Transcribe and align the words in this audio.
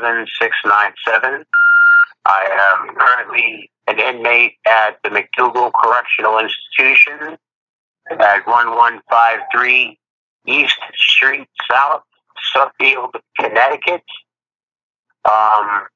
397697. 0.00 1.44
I 2.26 2.74
am 2.74 2.94
currently 2.96 3.70
an 3.86 3.98
inmate 3.98 4.54
at 4.66 4.98
the 5.02 5.10
MacDougall 5.10 5.70
Correctional 5.72 6.38
Institution 6.38 7.38
at 8.10 8.46
1153 8.46 9.98
East 10.46 10.78
Street 10.94 11.48
South, 11.70 12.02
Suffield, 12.52 13.16
Connecticut. 13.38 14.02
Um, 15.24 15.86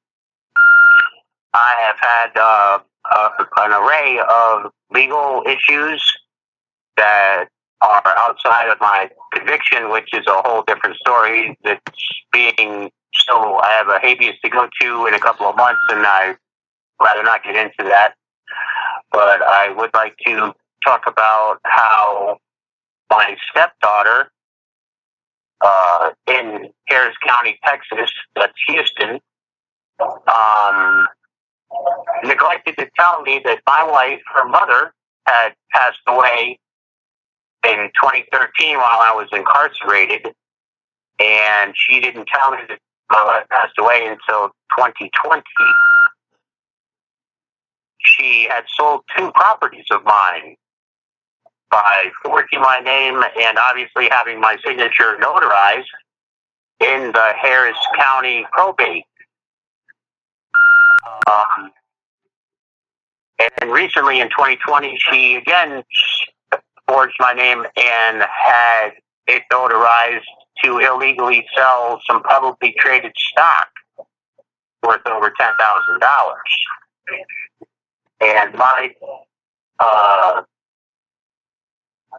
I 1.53 1.75
have 1.81 1.97
had 1.99 2.31
uh, 2.35 2.79
uh, 3.11 3.29
an 3.57 3.71
array 3.73 4.19
of 4.29 4.71
legal 4.93 5.43
issues 5.45 6.03
that 6.97 7.45
are 7.81 8.15
outside 8.17 8.69
of 8.69 8.77
my 8.79 9.09
conviction, 9.33 9.89
which 9.89 10.09
is 10.13 10.25
a 10.27 10.41
whole 10.43 10.63
different 10.63 10.97
story. 10.97 11.57
That's 11.63 11.81
being 12.31 12.91
still, 13.13 13.59
I 13.61 13.73
have 13.77 13.87
a 13.87 13.99
habeas 13.99 14.35
to 14.43 14.49
go 14.49 14.67
to 14.81 15.05
in 15.05 15.13
a 15.13 15.19
couple 15.19 15.45
of 15.47 15.55
months, 15.55 15.81
and 15.89 16.05
I'd 16.05 16.37
rather 17.01 17.23
not 17.23 17.43
get 17.43 17.55
into 17.55 17.89
that. 17.89 18.13
But 19.11 19.41
I 19.41 19.73
would 19.75 19.91
like 19.93 20.15
to 20.25 20.53
talk 20.85 21.03
about 21.07 21.59
how 21.63 22.37
my 23.09 23.35
stepdaughter 23.49 24.31
uh, 25.61 26.11
in 26.27 26.69
Harris 26.87 27.15
County, 27.25 27.59
Texas, 27.63 28.11
that's 28.35 28.53
Houston, 28.67 29.19
um, 29.99 31.07
neglected 32.23 32.75
to 32.77 32.89
tell 32.97 33.21
me 33.21 33.41
that 33.45 33.59
my 33.67 33.83
wife, 33.83 34.21
her 34.33 34.47
mother, 34.47 34.93
had 35.27 35.53
passed 35.71 35.99
away 36.07 36.59
in 37.65 37.91
2013 38.01 38.77
while 38.77 38.85
I 38.85 39.13
was 39.15 39.27
incarcerated, 39.31 40.33
and 41.19 41.73
she 41.75 41.99
didn't 41.99 42.27
tell 42.33 42.51
me 42.51 42.57
that 42.69 42.79
my 43.11 43.23
wife 43.25 43.47
passed 43.49 43.77
away 43.77 44.07
until 44.07 44.49
2020. 44.77 45.43
She 47.99 48.47
had 48.49 48.63
sold 48.75 49.01
two 49.15 49.31
properties 49.31 49.85
of 49.91 50.03
mine 50.03 50.55
by 51.69 52.09
forging 52.23 52.59
my 52.59 52.79
name 52.79 53.23
and 53.39 53.57
obviously 53.57 54.09
having 54.09 54.39
my 54.39 54.57
signature 54.65 55.17
notarized 55.21 55.85
in 56.81 57.11
the 57.11 57.33
Harris 57.39 57.77
County 57.95 58.45
probate 58.51 59.05
um, 61.27 61.71
and 63.61 63.71
recently 63.71 64.19
in 64.19 64.29
2020, 64.29 64.97
she 64.97 65.35
again 65.35 65.83
forged 66.87 67.15
my 67.19 67.33
name 67.33 67.65
and 67.75 68.23
had 68.23 68.89
it 69.27 69.43
notarized 69.51 70.21
to 70.63 70.79
illegally 70.79 71.45
sell 71.55 72.01
some 72.07 72.21
publicly 72.23 72.75
traded 72.79 73.13
stock 73.17 73.67
worth 74.83 75.05
over 75.07 75.31
ten 75.39 75.51
thousand 75.59 75.99
dollars. 75.99 76.39
And 78.21 78.53
my 78.53 78.91
uh, 79.79 80.41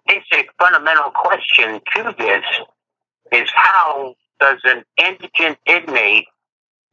basic 0.07 0.51
fundamental 0.59 1.11
question 1.11 1.81
to 1.95 2.15
this 2.19 2.45
is 3.33 3.49
how 3.55 4.15
does 4.41 4.59
an 4.65 4.85
indigent 4.99 5.59
inmate 5.67 6.27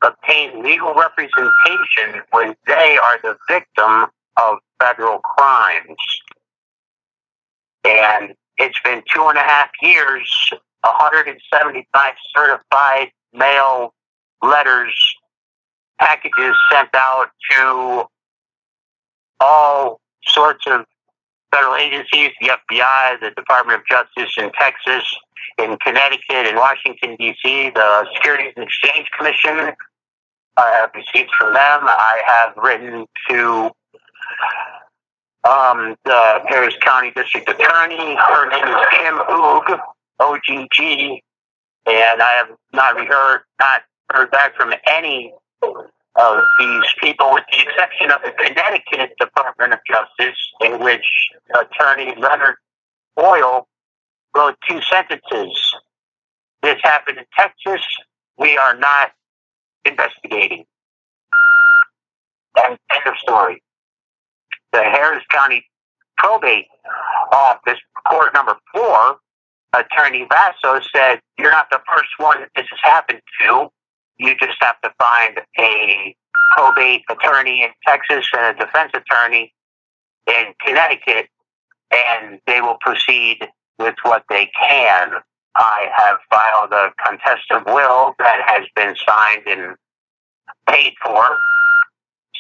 obtain 0.04 0.64
legal 0.64 0.94
representation 0.94 2.22
when 2.32 2.56
they 2.68 2.98
are 2.98 3.20
the 3.22 3.38
victim 3.50 4.06
of 4.38 4.60
federal 4.82 5.20
crimes. 5.20 5.98
And 7.84 8.34
it's 8.58 8.80
been 8.84 9.02
two 9.14 9.24
and 9.24 9.38
a 9.38 9.42
half 9.42 9.70
years, 9.82 10.52
175 10.84 12.14
certified 12.36 13.12
mail 13.34 13.94
letters, 14.42 14.96
packages 16.00 16.56
sent 16.72 16.90
out 16.96 17.28
to 17.52 18.06
all 19.40 20.00
sorts 20.26 20.66
of 20.68 20.86
federal 21.54 21.76
agencies, 21.76 22.32
the 22.42 22.50
FBI, 22.50 23.20
the 23.20 23.32
Department 23.32 23.82
of 23.82 23.86
Justice 23.88 24.34
in 24.38 24.52
Texas, 24.52 25.04
in 25.58 25.78
Connecticut, 25.78 26.46
in 26.46 26.56
Washington, 26.56 27.16
D.C., 27.20 27.72
the 27.72 28.08
Securities 28.14 28.54
and 28.56 28.66
Exchange 28.66 29.08
Commission, 29.18 29.74
I 30.60 30.72
have 30.82 30.92
receipts 30.94 31.32
from 31.38 31.54
them. 31.54 31.82
I 31.84 32.22
have 32.26 32.58
written 32.58 33.06
to 33.30 33.72
um, 35.48 35.96
the 36.04 36.42
Harris 36.48 36.76
County 36.82 37.12
District 37.12 37.48
Attorney. 37.48 38.16
Her 38.16 38.50
name 38.50 38.68
is 38.68 38.86
Kim 38.92 39.20
Ogg, 39.30 39.80
O-G-G, 40.20 41.24
and 41.86 42.22
I 42.22 42.32
have 42.38 42.58
not 42.74 42.98
heard 43.08 43.42
not 43.60 43.82
heard 44.12 44.32
back 44.32 44.56
from 44.56 44.74
any 44.88 45.34
of 45.62 46.44
these 46.60 46.84
people, 47.00 47.34
with 47.34 47.44
the 47.52 47.62
exception 47.62 48.12
of 48.12 48.22
the 48.24 48.32
Connecticut 48.32 49.16
Department 49.20 49.74
of 49.74 49.80
Justice, 49.88 50.38
in 50.62 50.80
which 50.84 51.06
Attorney 51.56 52.14
Leonard 52.20 52.56
Boyle 53.16 53.68
wrote 54.36 54.56
two 54.68 54.80
sentences. 54.82 55.76
This 56.62 56.78
happened 56.84 57.20
in 57.20 57.26
Texas. 57.38 57.86
We 58.38 58.58
are 58.58 58.76
not 58.76 59.12
investigating. 59.86 60.66
And 62.64 62.78
end 62.94 63.04
of 63.06 63.14
story. 63.18 63.62
The 64.74 64.84
Harris 64.84 65.24
County 65.32 65.66
Probate 66.18 66.68
Office, 67.32 67.80
court 68.08 68.34
number 68.34 68.58
four, 68.74 69.18
Attorney 69.74 70.26
Vasso 70.26 70.82
said, 70.94 71.20
You're 71.38 71.52
not 71.52 71.68
the 71.72 71.82
first 71.88 72.10
one 72.18 72.42
that 72.42 72.50
this 72.56 72.66
has 72.70 72.80
happened 72.84 73.22
to. 73.42 73.68
You 74.18 74.36
just 74.42 74.58
have 74.62 74.80
to 74.82 74.92
find 75.00 75.40
a 75.58 76.16
probate 76.56 77.04
attorney 77.10 77.64
in 77.64 77.70
Texas 77.88 78.26
and 78.38 78.58
a 78.58 78.60
defense 78.60 78.92
attorney 78.94 79.54
in 80.28 80.54
Connecticut, 80.66 81.28
and 81.92 82.40
they 82.48 82.62
will 82.62 82.78
proceed 82.82 83.48
with 83.78 83.96
what 84.04 84.24
they 84.30 84.52
can. 84.60 85.12
I 85.56 85.88
have 85.96 86.18
filed 86.30 86.72
a 86.72 86.92
contest 87.04 87.52
of 87.52 87.64
will 87.66 88.16
that 88.20 88.42
has 88.46 88.66
been 88.76 88.96
signed 89.06 89.44
and 89.48 89.76
paid 90.68 90.94
for. 91.04 91.24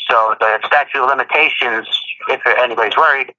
So 0.10 0.36
the 0.40 0.60
statute 0.66 1.02
of 1.02 1.10
limitations, 1.10 1.88
if 2.30 2.42
anybody's 2.46 2.98
worried, 2.98 3.34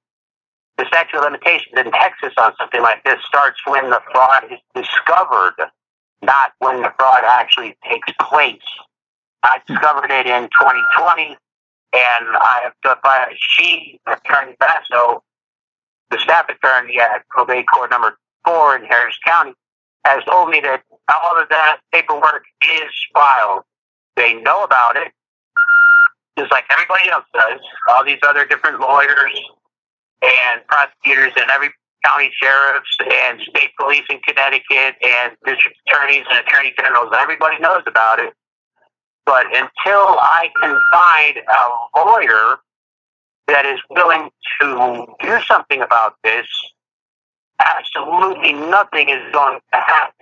the 0.77 0.85
statute 0.87 1.17
of 1.17 1.23
limitations 1.23 1.73
in 1.77 1.91
Texas 1.91 2.33
on 2.37 2.53
something 2.59 2.81
like 2.81 3.03
this 3.03 3.19
starts 3.27 3.59
when 3.65 3.89
the 3.89 3.99
fraud 4.11 4.45
is 4.51 4.59
discovered, 4.75 5.55
not 6.21 6.53
when 6.59 6.81
the 6.81 6.93
fraud 6.97 7.23
actually 7.23 7.77
takes 7.87 8.11
place. 8.19 8.59
I 9.43 9.59
hmm. 9.65 9.73
discovered 9.73 10.11
it 10.11 10.27
in 10.27 10.43
2020, 10.43 11.37
and 11.93 12.25
I 12.37 12.69
have 12.83 13.01
by 13.03 13.33
she, 13.37 13.99
Attorney 14.07 14.55
Basso, 14.59 15.23
the 16.09 16.19
staff 16.19 16.49
attorney 16.49 16.99
at 16.99 17.27
probate 17.29 17.65
court 17.73 17.91
number 17.91 18.17
four 18.45 18.75
in 18.75 18.85
Harris 18.85 19.17
County, 19.25 19.53
has 20.05 20.23
told 20.25 20.49
me 20.49 20.59
that 20.61 20.83
all 21.07 21.41
of 21.41 21.47
that 21.49 21.77
paperwork 21.93 22.43
is 22.63 22.91
filed. 23.13 23.63
They 24.15 24.33
know 24.33 24.63
about 24.63 24.97
it, 24.97 25.11
just 26.37 26.51
like 26.51 26.65
everybody 26.71 27.09
else 27.09 27.25
does. 27.33 27.59
All 27.89 28.03
these 28.03 28.19
other 28.23 28.45
different 28.45 28.79
lawyers 28.79 29.31
and 30.21 30.61
prosecutors 30.67 31.33
and 31.35 31.49
every 31.49 31.69
county 32.05 32.31
sheriffs 32.41 32.97
and 32.99 33.39
state 33.41 33.71
police 33.79 34.03
in 34.09 34.19
Connecticut 34.27 34.95
and 35.01 35.33
district 35.45 35.77
attorneys 35.87 36.23
and 36.29 36.45
attorney 36.45 36.73
generals, 36.77 37.11
everybody 37.15 37.59
knows 37.59 37.83
about 37.87 38.19
it. 38.19 38.33
But 39.25 39.45
until 39.47 40.17
I 40.19 40.49
can 40.61 40.79
find 40.91 41.37
a 41.37 41.99
lawyer 41.99 42.57
that 43.47 43.65
is 43.65 43.79
willing 43.89 44.29
to 44.59 45.05
do 45.21 45.39
something 45.47 45.81
about 45.81 46.15
this, 46.23 46.47
absolutely 47.59 48.53
nothing 48.53 49.09
is 49.09 49.21
going 49.31 49.59
to 49.73 49.79
happen. 49.79 50.13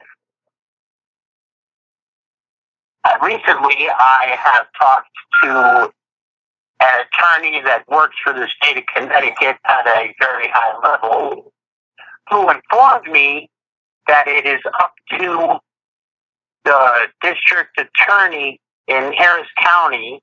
Uh, 3.05 3.17
recently, 3.23 3.87
I 3.89 4.35
have 4.37 4.67
talked 4.77 5.07
to 5.43 5.93
an 6.81 7.05
attorney 7.05 7.61
that 7.63 7.83
works 7.87 8.15
for 8.23 8.33
the 8.33 8.47
state 8.47 8.77
of 8.77 8.83
Connecticut 8.93 9.57
at 9.65 9.87
a 9.87 10.13
very 10.19 10.49
high 10.53 10.77
level, 10.81 11.51
who 12.29 12.49
informed 12.49 13.11
me 13.11 13.49
that 14.07 14.27
it 14.27 14.45
is 14.45 14.61
up 14.79 14.93
to 15.11 15.59
the 16.65 17.07
district 17.21 17.79
attorney 17.79 18.59
in 18.87 19.13
Harris 19.13 19.47
County 19.61 20.21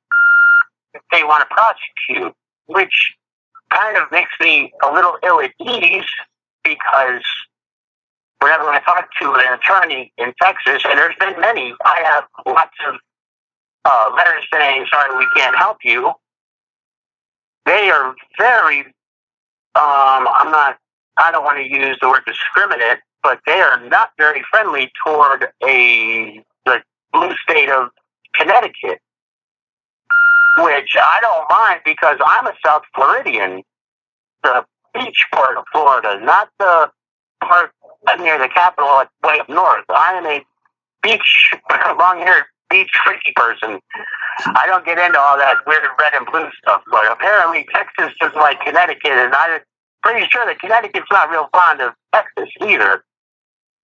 if 0.95 1.03
they 1.13 1.23
want 1.25 1.47
to 1.49 1.55
prosecute, 1.55 2.35
which 2.67 3.15
kind 3.71 3.97
of 3.97 4.11
makes 4.11 4.31
me 4.41 4.73
a 4.83 4.93
little 4.93 5.17
ill 5.23 5.41
at 5.41 5.53
ease 5.61 6.05
because 6.65 7.23
whenever 8.41 8.65
I 8.65 8.81
talk 8.85 9.09
to 9.21 9.33
an 9.35 9.59
attorney 9.59 10.13
in 10.19 10.33
Texas, 10.41 10.83
and 10.89 10.99
there's 10.99 11.17
been 11.19 11.41
many, 11.41 11.75
I 11.85 12.03
have 12.05 12.25
lots 12.47 12.77
of 12.89 12.97
uh, 13.85 14.11
letters 14.17 14.45
saying, 14.53 14.87
sorry, 14.93 15.17
we 15.17 15.27
can't 15.37 15.57
help 15.57 15.79
you. 15.85 16.13
They 17.67 17.91
are 17.91 18.15
very, 18.39 18.81
um, 18.81 20.27
I'm 20.29 20.51
not, 20.51 20.79
I 21.19 21.31
don't 21.33 21.45
want 21.45 21.59
to 21.59 21.69
use 21.69 21.99
the 22.01 22.09
word 22.09 22.23
discriminate, 22.27 23.01
but 23.23 23.41
they 23.45 23.61
are 23.61 23.85
not 23.89 24.11
very 24.17 24.43
friendly 24.51 24.91
toward 25.05 25.49
a 25.65 26.43
the 26.65 26.83
blue 27.13 27.35
state 27.43 27.69
of 27.69 27.89
Connecticut, 28.35 29.01
which 30.59 30.95
I 30.97 31.19
don't 31.21 31.51
mind 31.51 31.81
because 31.85 32.19
I'm 32.25 32.47
a 32.47 32.53
South 32.65 32.83
Floridian, 32.95 33.63
the 34.43 34.65
beach 34.95 35.27
part 35.33 35.57
of 35.57 35.65
Florida, 35.73 36.21
not 36.25 36.49
the 36.59 36.91
part 37.43 37.73
near 38.19 38.39
the 38.39 38.49
capital, 38.49 38.89
like 38.89 39.09
way 39.25 39.41
up 39.41 39.49
north. 39.49 39.85
I 39.89 40.15
am 40.15 40.27
a 40.27 40.45
beach, 41.03 41.51
long-haired 41.99 42.45
beach 42.71 42.91
freaky 43.05 43.33
person. 43.35 43.81
I 44.45 44.65
don't 44.67 44.85
get 44.85 44.99
into 44.99 45.19
all 45.19 45.37
that 45.39 45.57
weird 45.67 45.85
red 46.01 46.15
and 46.15 46.27
blue 46.27 46.49
stuff, 46.63 46.83
but 46.91 47.11
apparently 47.11 47.67
Texas 47.73 48.13
is 48.21 48.35
like 48.35 48.61
Connecticut, 48.61 49.13
and 49.13 49.35
I'm 49.35 49.61
pretty 50.03 50.27
sure 50.31 50.45
that 50.47 50.59
Connecticut's 50.61 51.11
not 51.11 51.31
real 51.31 51.49
fond 51.53 51.81
of 51.81 51.95
Texas 52.15 52.49
either, 52.61 53.05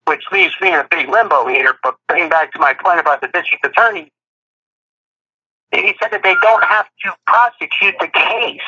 which 0.07 0.23
leaves 0.31 0.55
me 0.61 0.69
in 0.69 0.75
a 0.75 0.87
big 0.91 1.09
limbo 1.09 1.47
here. 1.49 1.75
But 1.83 1.97
getting 2.09 2.29
back 2.29 2.53
to 2.53 2.59
my 2.59 2.75
point 2.75 3.01
about 3.01 3.21
the 3.21 3.29
district 3.29 3.65
attorney, 3.65 4.11
he 5.73 5.95
said 6.01 6.11
that 6.13 6.23
they 6.23 6.37
don't 6.43 6.65
have 6.65 6.87
to 7.05 7.15
prosecute 7.27 7.95
the 7.99 8.09
case. 8.09 8.61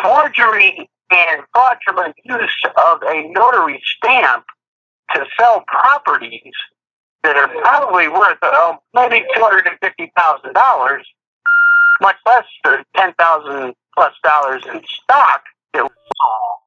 Forgery 0.00 0.88
and 1.10 1.42
fraudulent 1.52 2.14
use 2.24 2.64
of 2.76 3.02
a 3.02 3.28
notary 3.32 3.82
stamp 3.96 4.44
to 5.14 5.26
sell 5.36 5.64
properties 5.66 6.54
that 7.22 7.36
are 7.36 7.48
probably 7.48 8.08
worth 8.08 8.38
uh, 8.42 8.76
maybe 8.94 9.24
two 9.34 9.40
hundred 9.40 9.66
and 9.66 9.76
fifty 9.80 10.12
thousand 10.16 10.54
dollars, 10.54 11.06
much 12.00 12.16
less 12.26 12.44
the 12.64 12.84
ten 12.96 13.12
thousand 13.14 13.74
plus 13.94 14.14
dollars 14.22 14.62
in 14.66 14.80
stock 14.86 15.42
that 15.74 15.82
was 15.82 15.92
sold. 15.92 16.60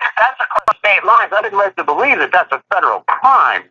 If 0.00 0.10
that's 0.18 0.40
across 0.40 0.78
state 0.78 1.04
lines, 1.04 1.32
I'd 1.32 1.52
led 1.52 1.76
to 1.76 1.84
believe 1.84 2.18
that 2.18 2.30
that's 2.32 2.52
a 2.52 2.62
federal 2.72 3.00
crime. 3.00 3.64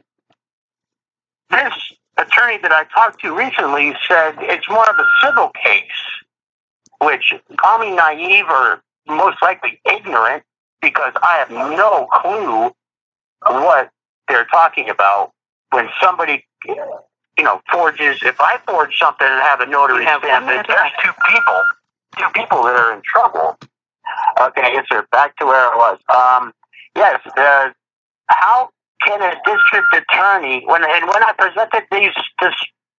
This 1.50 1.74
attorney 2.18 2.58
that 2.62 2.72
I 2.72 2.86
talked 2.86 3.22
to 3.22 3.36
recently 3.36 3.94
said 4.08 4.36
it's 4.40 4.68
more 4.70 4.90
of 4.90 4.98
a 4.98 5.06
civil 5.26 5.52
case, 5.64 5.84
which 7.02 7.34
call 7.58 7.80
me 7.80 7.96
naive 7.96 8.46
or 8.50 8.82
most 9.08 9.38
likely 9.42 9.80
ignorant 9.86 10.44
because 10.82 11.14
I 11.22 11.38
have 11.38 11.52
no 11.52 12.08
clue 12.12 12.72
what 13.46 13.90
they're 14.28 14.46
talking 14.46 14.90
about 14.90 15.32
when 15.74 15.90
somebody, 16.02 16.46
you 16.66 17.44
know, 17.44 17.62
forges. 17.72 18.22
If 18.24 18.40
I 18.40 18.60
forge 18.66 18.98
something 18.98 19.28
and 19.28 19.42
have 19.42 19.60
a 19.60 19.66
notary 19.66 20.04
stamp, 20.04 20.24
there's 20.24 20.92
two 21.04 21.12
people, 21.30 21.62
two 22.18 22.30
people 22.34 22.64
that 22.64 22.76
are 22.76 22.94
in 22.94 23.02
trouble. 23.04 23.58
Okay, 24.42 24.78
so 24.92 25.02
back 25.12 25.36
to 25.38 25.46
where 25.46 25.56
I 25.56 25.76
was. 25.76 26.00
Um, 26.14 26.54
yes, 26.96 27.20
uh, 27.38 27.70
how 28.28 28.70
can 29.06 29.22
a 29.22 29.36
district 29.46 29.88
attorney, 29.94 30.64
when 30.66 30.84
and 30.84 31.08
when 31.08 31.24
I 31.24 31.34
presented 31.38 31.84
these 31.92 32.14
this, 32.42 32.56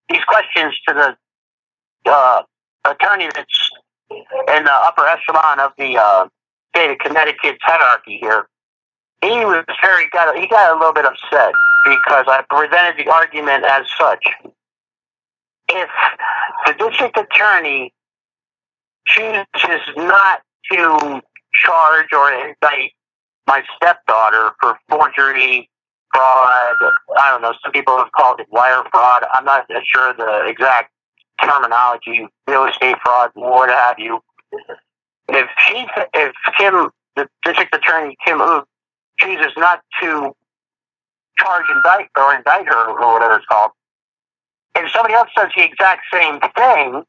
these 0.08 0.24
questions 0.24 0.74
to 0.88 0.94
the 0.94 2.10
uh, 2.10 2.42
attorney 2.84 3.28
that's 3.34 3.70
in 4.10 4.64
the 4.64 4.72
upper 4.72 5.06
echelon 5.06 5.60
of 5.60 5.72
the 5.78 5.96
uh, 5.96 6.28
state 6.74 6.90
of 6.90 6.98
Connecticut's 6.98 7.58
hierarchy 7.62 8.18
here, 8.20 8.48
he 9.24 9.44
was 9.44 9.64
very 9.82 10.08
got 10.10 10.36
he 10.36 10.46
got 10.46 10.74
a 10.74 10.78
little 10.78 10.92
bit 10.92 11.04
upset 11.04 11.52
because 11.84 12.24
I 12.28 12.42
presented 12.48 13.04
the 13.04 13.10
argument 13.10 13.64
as 13.64 13.86
such. 13.98 14.24
If 15.68 15.88
the 16.66 16.74
district 16.74 17.18
attorney 17.18 17.92
chooses 19.06 19.82
not 19.96 20.42
to 20.72 21.22
charge 21.64 22.12
or 22.12 22.32
indict 22.32 22.92
my 23.46 23.62
stepdaughter 23.76 24.52
for 24.60 24.78
forgery, 24.88 25.68
fraud, 26.12 26.74
I 27.18 27.30
don't 27.30 27.42
know, 27.42 27.54
some 27.62 27.72
people 27.72 27.96
have 27.98 28.12
called 28.12 28.40
it 28.40 28.46
wire 28.50 28.82
fraud. 28.90 29.24
I'm 29.34 29.44
not 29.44 29.66
sure 29.94 30.14
the 30.14 30.46
exact 30.46 30.90
terminology, 31.42 32.26
real 32.46 32.64
estate 32.66 32.96
fraud, 33.04 33.30
what 33.34 33.68
have 33.68 33.98
you. 33.98 34.20
If 35.28 35.48
she, 35.66 35.86
if 36.14 36.34
Kim, 36.58 36.90
the 37.16 37.28
district 37.44 37.74
attorney 37.74 38.16
Kim 38.24 38.40
Ogg, 38.40 38.64
chooses 39.18 39.52
not 39.56 39.82
to 40.00 40.34
charge, 41.38 41.64
indict, 41.74 42.08
or 42.16 42.34
indict 42.34 42.66
her, 42.66 42.90
or 42.90 43.14
whatever 43.14 43.36
it's 43.36 43.46
called, 43.46 43.72
and 44.74 44.88
somebody 44.92 45.14
else 45.14 45.30
does 45.36 45.50
the 45.56 45.64
exact 45.64 46.02
same 46.12 46.40
thing, 46.40 47.02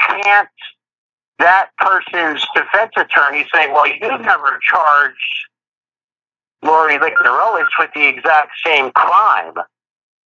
can't 0.00 0.48
that 1.38 1.70
person's 1.78 2.44
defense 2.54 2.92
attorney 2.96 3.46
say, 3.52 3.66
well, 3.72 3.86
you 3.86 4.18
never 4.18 4.60
charged 4.62 5.16
Lori 6.62 6.98
Licknerowicz 6.98 7.70
with 7.78 7.90
the 7.94 8.06
exact 8.06 8.52
same 8.64 8.90
crime 8.92 9.54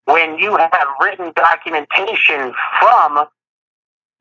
when 0.06 0.38
you 0.38 0.56
have 0.56 0.86
written 1.00 1.32
documentation 1.36 2.52
from 2.80 3.26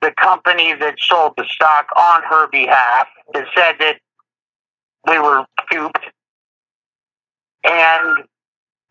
the 0.01 0.11
company 0.11 0.73
that 0.73 0.95
sold 0.99 1.33
the 1.37 1.45
stock 1.45 1.87
on 1.97 2.21
her 2.23 2.47
behalf 2.49 3.07
that 3.33 3.45
said 3.55 3.75
that 3.79 3.97
we 5.07 5.19
were 5.19 5.45
duped 5.71 5.99
and 7.63 8.23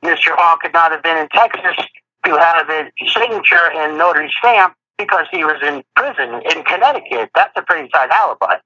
Mr. 0.05 0.35
Hall 0.35 0.56
could 0.61 0.73
not 0.73 0.91
have 0.91 1.03
been 1.03 1.17
in 1.17 1.29
Texas 1.29 1.76
to 2.25 2.37
have 2.37 2.69
his 2.69 3.12
signature 3.12 3.70
and 3.75 3.99
notary 3.99 4.32
stamp 4.38 4.75
because 4.99 5.26
he 5.31 5.44
was 5.44 5.61
in 5.62 5.82
prison 5.97 6.41
in 6.50 6.64
Connecticut. 6.64 7.31
That's 7.35 7.53
a 7.56 7.62
pretty 7.62 7.88
tight 7.88 8.11
alibi. 8.11 8.56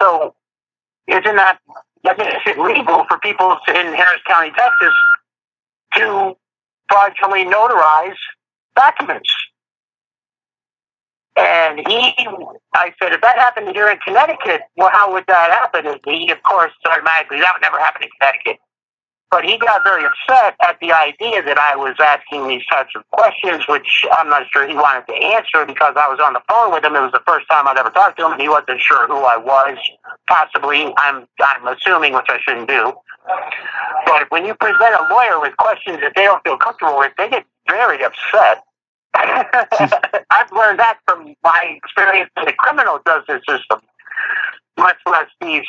So, 0.00 0.34
isn't 1.06 1.24
that 1.24 1.58
is 2.04 2.42
it 2.46 2.58
legal 2.58 3.04
for 3.08 3.18
people 3.18 3.56
in 3.68 3.92
Harris 3.92 4.22
County, 4.26 4.50
Texas, 4.56 4.94
to 5.94 6.36
fraudulently 6.88 7.44
notarize 7.44 8.16
documents? 8.76 9.30
And 11.38 11.78
he, 11.86 12.14
I 12.74 12.92
said, 13.00 13.12
if 13.12 13.20
that 13.20 13.38
happened 13.38 13.70
here 13.74 13.88
in 13.88 13.98
Connecticut, 13.98 14.62
well, 14.76 14.90
how 14.92 15.12
would 15.12 15.24
that 15.28 15.50
happen? 15.50 15.86
And 15.86 16.00
he, 16.04 16.30
of 16.32 16.42
course, 16.42 16.72
automatically, 16.84 17.38
that 17.40 17.52
would 17.54 17.62
never 17.62 17.78
happen 17.78 18.02
in 18.02 18.08
Connecticut. 18.18 18.58
But 19.30 19.44
he 19.44 19.58
got 19.58 19.84
very 19.84 20.04
upset 20.04 20.56
at 20.66 20.80
the 20.80 20.90
idea 20.90 21.42
that 21.42 21.58
I 21.58 21.76
was 21.76 21.94
asking 22.00 22.48
these 22.48 22.64
types 22.64 22.92
of 22.96 23.04
questions, 23.10 23.68
which 23.68 24.06
I'm 24.12 24.28
not 24.30 24.44
sure 24.50 24.66
he 24.66 24.74
wanted 24.74 25.06
to 25.06 25.14
answer 25.14 25.66
because 25.66 25.94
I 25.96 26.08
was 26.08 26.18
on 26.18 26.32
the 26.32 26.40
phone 26.48 26.72
with 26.72 26.82
him. 26.82 26.96
It 26.96 27.00
was 27.00 27.12
the 27.12 27.22
first 27.26 27.46
time 27.50 27.68
I'd 27.68 27.76
ever 27.76 27.90
talked 27.90 28.18
to 28.18 28.24
him, 28.24 28.32
and 28.32 28.40
he 28.40 28.48
wasn't 28.48 28.80
sure 28.80 29.06
who 29.06 29.20
I 29.20 29.36
was. 29.36 29.76
Possibly, 30.28 30.94
I'm 30.96 31.28
I'm 31.44 31.68
assuming, 31.68 32.14
which 32.14 32.24
I 32.28 32.40
shouldn't 32.40 32.68
do. 32.68 32.94
But 34.06 34.30
when 34.30 34.46
you 34.46 34.54
present 34.54 34.96
a 34.96 35.06
lawyer 35.12 35.38
with 35.40 35.54
questions 35.58 36.00
that 36.00 36.12
they 36.16 36.24
don't 36.24 36.42
feel 36.42 36.56
comfortable 36.56 36.96
with, 36.96 37.12
they 37.18 37.28
get 37.28 37.44
very 37.68 38.02
upset. 38.02 38.64
I've 39.14 40.52
learned 40.52 40.78
that 40.78 40.98
from 41.06 41.34
my 41.42 41.76
experience 41.76 42.30
in 42.36 42.44
the 42.44 42.52
criminal 42.52 43.00
justice 43.06 43.42
system, 43.48 43.80
much 44.78 44.96
less 45.06 45.28
these, 45.40 45.66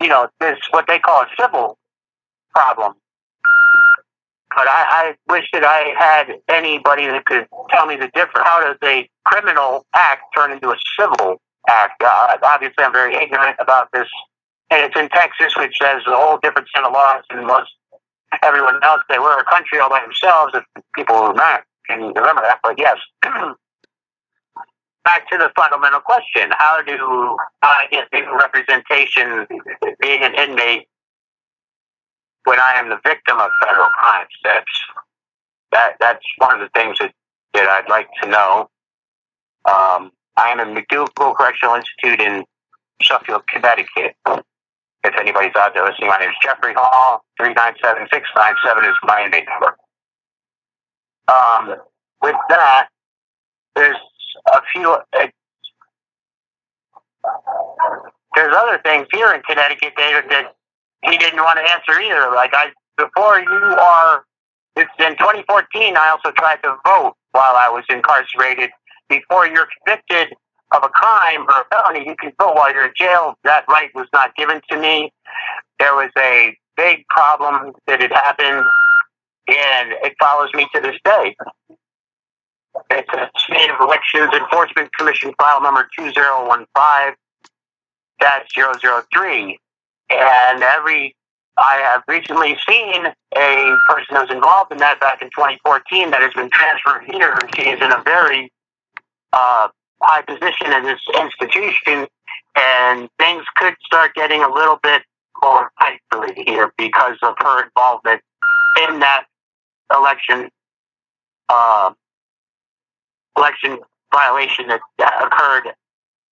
you 0.00 0.08
know, 0.08 0.28
this 0.40 0.58
what 0.70 0.86
they 0.86 0.98
call 0.98 1.22
a 1.22 1.26
civil 1.40 1.78
problem. 2.54 2.94
But 4.54 4.66
I, 4.66 5.14
I 5.28 5.32
wish 5.32 5.46
that 5.52 5.64
I 5.64 5.94
had 5.96 6.40
anybody 6.48 7.06
that 7.06 7.24
could 7.24 7.46
tell 7.70 7.86
me 7.86 7.96
the 7.96 8.08
difference. 8.08 8.46
How 8.46 8.60
does 8.60 8.76
a 8.82 9.08
criminal 9.24 9.86
act 9.94 10.22
turn 10.36 10.50
into 10.50 10.70
a 10.70 10.76
civil 10.98 11.40
act? 11.68 12.02
Uh, 12.02 12.36
obviously, 12.42 12.82
I'm 12.82 12.92
very 12.92 13.14
ignorant 13.14 13.56
about 13.60 13.88
this, 13.92 14.08
and 14.70 14.82
it's 14.82 14.98
in 14.98 15.08
Texas, 15.10 15.54
which 15.56 15.76
has 15.80 16.02
a 16.06 16.16
whole 16.16 16.38
different 16.42 16.66
set 16.74 16.84
of 16.84 16.92
laws 16.92 17.22
than 17.30 17.46
most 17.46 17.70
everyone 18.42 18.82
else. 18.82 19.02
They 19.08 19.20
were 19.20 19.38
a 19.38 19.44
country 19.44 19.78
all 19.78 19.88
by 19.88 20.00
themselves. 20.00 20.52
If 20.54 20.64
people 20.96 21.16
who 21.16 21.22
are 21.22 21.34
not 21.34 21.62
can 21.96 22.14
remember 22.14 22.42
that, 22.42 22.60
but 22.62 22.78
yes. 22.78 22.98
Back 25.02 25.30
to 25.30 25.38
the 25.38 25.50
fundamental 25.56 26.00
question: 26.00 26.50
How 26.52 26.82
do 26.82 27.36
I 27.62 27.86
get 27.90 28.08
legal 28.12 28.34
representation 28.34 29.46
being 30.00 30.22
an 30.22 30.34
inmate 30.34 30.88
when 32.44 32.58
I 32.58 32.74
am 32.76 32.88
the 32.88 32.98
victim 33.04 33.38
of 33.38 33.50
federal 33.62 33.88
crimes. 33.88 34.34
That's 34.44 34.74
that 35.72 35.92
that's 36.00 36.24
one 36.38 36.54
of 36.54 36.60
the 36.60 36.68
things 36.78 36.98
that, 36.98 37.12
that 37.54 37.68
I'd 37.68 37.88
like 37.88 38.08
to 38.22 38.28
know. 38.28 38.68
Um, 39.64 40.10
I 40.36 40.50
am 40.50 40.60
in 40.60 40.74
MacDougall 40.74 41.34
Correctional 41.34 41.76
Institute 41.76 42.20
in 42.20 42.44
Suffield, 43.02 43.46
Connecticut. 43.46 44.16
If 45.02 45.14
anybody's 45.18 45.54
out 45.56 45.74
there 45.74 45.84
listening, 45.84 46.08
my 46.08 46.18
name 46.18 46.30
is 46.30 46.36
Jeffrey 46.42 46.74
Hall. 46.76 47.24
Three 47.38 47.54
nine 47.54 47.74
seven 47.82 48.06
six 48.12 48.28
nine 48.34 48.54
seven 48.64 48.84
is 48.84 48.96
my 49.04 49.24
inmate 49.24 49.46
number. 49.48 49.76
Um, 51.30 51.76
with 52.22 52.36
that, 52.48 52.88
there's 53.76 53.96
a 54.54 54.60
few. 54.72 54.90
Uh, 54.90 55.26
there's 58.34 58.54
other 58.56 58.80
things 58.84 59.06
here 59.12 59.32
in 59.32 59.42
Connecticut, 59.42 59.92
David, 59.96 60.24
that 60.30 60.54
he 61.04 61.16
didn't 61.16 61.40
want 61.40 61.58
to 61.58 61.64
answer 61.70 62.00
either. 62.00 62.34
Like 62.34 62.50
I, 62.54 62.70
before 62.96 63.40
you 63.40 63.76
are, 63.76 64.24
it's 64.76 64.90
in 64.98 65.16
2014. 65.18 65.96
I 65.96 66.10
also 66.10 66.32
tried 66.36 66.62
to 66.62 66.76
vote 66.86 67.14
while 67.32 67.56
I 67.56 67.68
was 67.68 67.84
incarcerated. 67.88 68.70
Before 69.08 69.46
you're 69.46 69.68
convicted 69.84 70.34
of 70.72 70.84
a 70.84 70.88
crime 70.88 71.42
or 71.42 71.62
a 71.62 71.64
felony, 71.70 72.06
you 72.06 72.14
can 72.20 72.32
vote 72.38 72.54
while 72.54 72.72
you're 72.72 72.86
in 72.86 72.92
jail. 72.96 73.34
That 73.44 73.64
right 73.68 73.90
was 73.94 74.06
not 74.12 74.34
given 74.36 74.60
to 74.70 74.78
me. 74.78 75.12
There 75.78 75.94
was 75.94 76.10
a 76.16 76.56
big 76.76 77.04
problem 77.08 77.72
that 77.86 78.00
had 78.00 78.12
happened, 78.12 78.64
and 79.50 79.92
it 80.02 80.14
follows 80.20 80.50
me 80.54 80.66
to 80.74 80.80
this 80.80 80.96
day. 81.04 81.36
It's 82.90 83.12
a 83.12 83.30
State 83.36 83.70
of 83.70 83.80
Elections 83.80 84.32
Enforcement 84.32 84.90
Commission 84.96 85.32
file 85.38 85.60
number 85.62 85.88
2015 85.96 87.16
003. 89.10 89.58
And 90.10 90.62
every, 90.62 91.14
I 91.56 91.76
have 91.84 92.02
recently 92.08 92.56
seen 92.68 93.06
a 93.36 93.76
person 93.88 94.16
who's 94.16 94.30
involved 94.30 94.72
in 94.72 94.78
that 94.78 95.00
back 95.00 95.22
in 95.22 95.28
2014 95.28 96.10
that 96.10 96.22
has 96.22 96.32
been 96.34 96.50
transferred 96.50 97.04
here. 97.12 97.38
She 97.56 97.68
is 97.68 97.80
in 97.80 97.92
a 97.92 98.02
very 98.02 98.52
uh, 99.32 99.68
high 100.02 100.22
position 100.22 100.72
in 100.72 100.84
this 100.84 101.00
institution, 101.20 102.08
and 102.56 103.08
things 103.18 103.44
could 103.56 103.74
start 103.84 104.14
getting 104.14 104.42
a 104.42 104.52
little 104.52 104.78
bit 104.82 105.02
more 105.42 105.70
tightly 105.80 106.42
here 106.44 106.72
because 106.76 107.16
of 107.22 107.34
her 107.38 107.64
involvement 107.64 108.20
in 108.88 109.00
that 109.00 109.24
election 109.94 110.50
uh, 111.48 111.92
election 113.36 113.78
violation 114.12 114.68
that, 114.68 114.80
occurred 114.98 115.72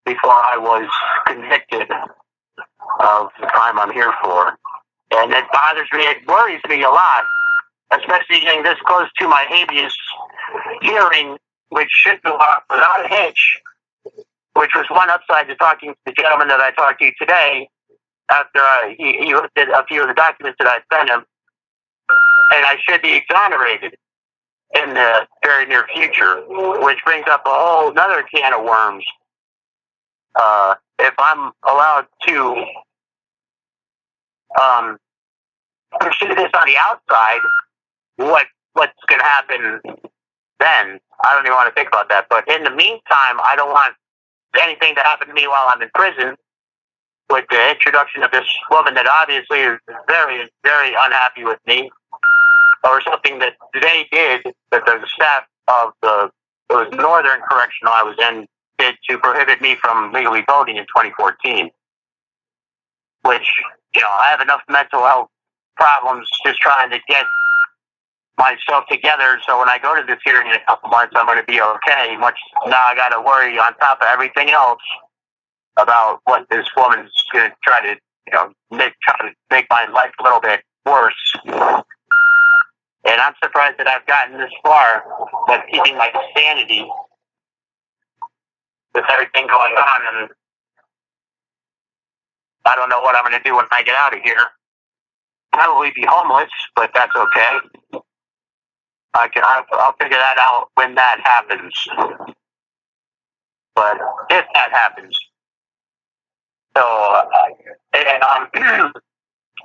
before 0.06 0.32
I 0.32 0.58
was 0.58 0.90
convicted 1.26 1.90
of 3.00 3.30
the 3.40 3.48
crime 3.48 3.80
I'm 3.80 3.92
here 3.92 4.14
for. 4.24 4.58
And 5.12 5.32
it 5.32 5.46
bothers 5.52 5.88
me, 5.94 6.02
it 6.04 6.28
worries 6.28 6.62
me 6.68 6.84
a 6.84 6.90
lot, 6.90 7.24
especially 7.92 8.42
getting 8.42 8.64
this 8.64 8.78
close 8.86 9.10
to 9.20 9.28
my 9.28 9.46
habeas 9.48 9.96
hearing, 10.82 11.38
which 11.70 11.90
should 11.90 12.22
go 12.24 12.36
off 12.36 12.64
without 12.70 13.06
a 13.06 13.08
hitch, 13.08 13.60
which 14.54 14.72
was 14.76 14.86
one 14.90 15.10
upside 15.10 15.48
to 15.48 15.56
talking 15.56 15.94
to 15.94 15.98
the 16.06 16.14
gentleman 16.14 16.48
that 16.50 16.60
I 16.60 16.72
talked 16.72 17.00
to 17.00 17.12
today 17.20 17.70
after 18.30 18.60
uh, 18.60 18.90
he, 18.98 19.18
he 19.26 19.34
looked 19.34 19.58
at 19.58 19.70
a 19.70 19.86
few 19.88 20.02
of 20.02 20.08
the 20.10 20.14
documents 20.14 20.58
that 20.60 20.68
I 20.68 20.96
sent 20.96 21.10
him. 21.10 21.24
And 22.10 22.66
I 22.66 22.78
should 22.88 23.02
be 23.02 23.14
exonerated 23.14 23.96
in 24.76 24.94
the 24.94 25.28
very 25.44 25.66
near 25.66 25.88
future, 25.94 26.44
which 26.48 27.00
brings 27.06 27.26
up 27.30 27.44
a 27.46 27.50
whole 27.50 27.92
another 27.92 28.24
can 28.24 28.54
of 28.54 28.64
worms. 28.64 29.06
Uh, 30.36 30.76
if 31.00 31.14
I'm 31.18 31.52
allowed 31.68 32.08
to 32.28 32.66
um, 34.62 34.98
pursue 36.00 36.34
this 36.36 36.52
on 36.54 36.68
the 36.68 36.76
outside, 36.78 37.40
what 38.18 38.48
what's 38.74 38.94
going 39.08 39.20
to 39.20 39.26
happen 39.26 39.80
then? 40.60 41.00
I 41.26 41.34
don't 41.34 41.46
even 41.46 41.56
want 41.56 41.74
to 41.74 41.74
think 41.74 41.88
about 41.88 42.10
that. 42.10 42.28
But 42.30 42.48
in 42.48 42.64
the 42.64 42.70
meantime, 42.70 43.40
I 43.44 43.54
don't 43.56 43.72
want 43.72 43.96
anything 44.62 44.96
to 44.96 45.02
happen 45.02 45.28
to 45.28 45.34
me 45.34 45.48
while 45.48 45.70
I'm 45.74 45.82
in 45.82 45.90
prison. 45.94 46.36
With 47.30 47.46
the 47.50 47.72
introduction 47.72 48.24
of 48.24 48.32
this 48.32 48.48
woman 48.72 48.94
that 48.94 49.06
obviously 49.06 49.60
is 49.60 49.80
very, 50.08 50.50
very 50.64 50.94
unhappy 50.98 51.44
with 51.44 51.60
me, 51.68 51.92
or 52.84 53.02
something 53.02 53.40
that 53.40 53.54
they 53.74 54.08
did 54.12 54.54
that 54.72 54.86
the 54.86 55.06
staff 55.14 55.44
of 55.68 55.94
the 56.02 56.32
it 56.70 56.74
was 56.74 56.88
Northern 56.92 57.40
Correctional 57.50 57.94
I 57.94 58.04
was 58.04 58.18
in 58.20 58.46
did 58.78 58.96
to 59.10 59.18
prohibit 59.18 59.62
me 59.62 59.76
from 59.76 60.12
legally 60.12 60.44
voting 60.48 60.78
in 60.78 60.84
2014. 60.84 61.70
Which 63.24 63.48
you 63.96 64.02
know 64.02 64.10
I 64.10 64.28
have 64.30 64.42
enough 64.42 64.62
mental 64.70 65.04
health 65.04 65.30
problems 65.76 66.28
just 66.46 66.60
trying 66.60 66.90
to 66.92 67.00
get 67.08 67.26
myself 68.38 68.86
together 68.90 69.40
so 69.48 69.60
when 69.60 69.70
I 69.70 69.80
go 69.80 69.96
to 69.96 70.04
this 70.06 70.20
hearing 70.24 70.48
in 70.48 70.54
a 70.54 70.66
couple 70.68 70.90
months 70.90 71.14
I'm 71.16 71.26
going 71.26 71.40
to 71.40 71.46
be 71.46 71.60
okay. 71.62 72.16
Much 72.18 72.38
now 72.68 72.80
I 72.84 72.96
got 72.96 73.10
to 73.10 73.22
worry 73.22 73.58
on 73.58 73.74
top 73.78 74.02
of 74.02 74.08
everything 74.08 74.50
else 74.50 74.82
about 75.78 76.20
what 76.26 76.48
this 76.50 76.66
woman's 76.76 77.12
going 77.32 77.50
to 77.50 77.56
try 77.64 77.82
to 77.82 78.00
you 78.28 78.34
know 78.34 78.52
make 78.72 78.94
try 79.02 79.30
to 79.30 79.34
make 79.52 79.66
my 79.70 79.88
life 79.88 80.12
a 80.20 80.24
little 80.24 80.42
bit 80.42 80.62
worse. 80.86 81.34
And 83.08 83.22
I'm 83.22 83.34
surprised 83.42 83.78
that 83.78 83.88
I've 83.88 84.06
gotten 84.06 84.38
this 84.38 84.52
far 84.64 85.04
with 85.48 85.62
keeping 85.72 85.98
my 85.98 86.12
sanity 86.36 86.86
with 88.94 89.06
everything 89.10 89.48
going 89.48 89.74
on. 89.74 90.02
And 90.14 90.30
I 92.66 92.76
don't 92.76 92.90
know 92.90 93.02
what 93.02 93.16
I'm 93.16 93.24
going 93.24 93.42
to 93.42 93.50
do 93.50 93.56
when 93.56 93.66
I 93.72 93.84
get 93.84 93.96
out 93.96 94.14
of 94.14 94.22
here. 94.24 94.46
Probably 95.54 95.92
be 95.96 96.06
homeless, 96.06 96.50
but 96.76 96.92
that's 96.94 97.16
okay. 97.16 98.02
I 99.14 99.28
can, 99.30 99.44
I'll 99.46 99.96
figure 100.00 100.18
that 100.18 100.38
out 100.38 100.70
when 100.76 100.96
that 100.96 101.22
happens. 101.24 101.74
But 103.74 103.98
if 104.30 104.46
that 104.54 104.72
happens, 104.72 105.16
so 106.78 106.84
uh, 106.84 107.24
and 107.94 108.24
um, 108.24 108.48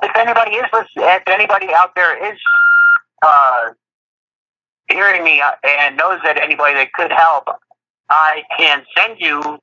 if 0.03 0.17
anybody 0.17 0.53
is 0.53 0.65
listening, 0.73 1.05
if 1.05 1.23
anybody 1.27 1.69
out 1.75 1.95
there 1.95 2.33
is 2.33 2.39
uh, 3.23 3.71
hearing 4.89 5.23
me 5.23 5.43
and 5.63 5.97
knows 5.97 6.21
that 6.25 6.41
anybody 6.41 6.75
that 6.75 6.93
could 6.93 7.13
help, 7.13 7.45
I 8.09 8.43
can 8.59 8.85
send 8.97 9.19
you 9.21 9.59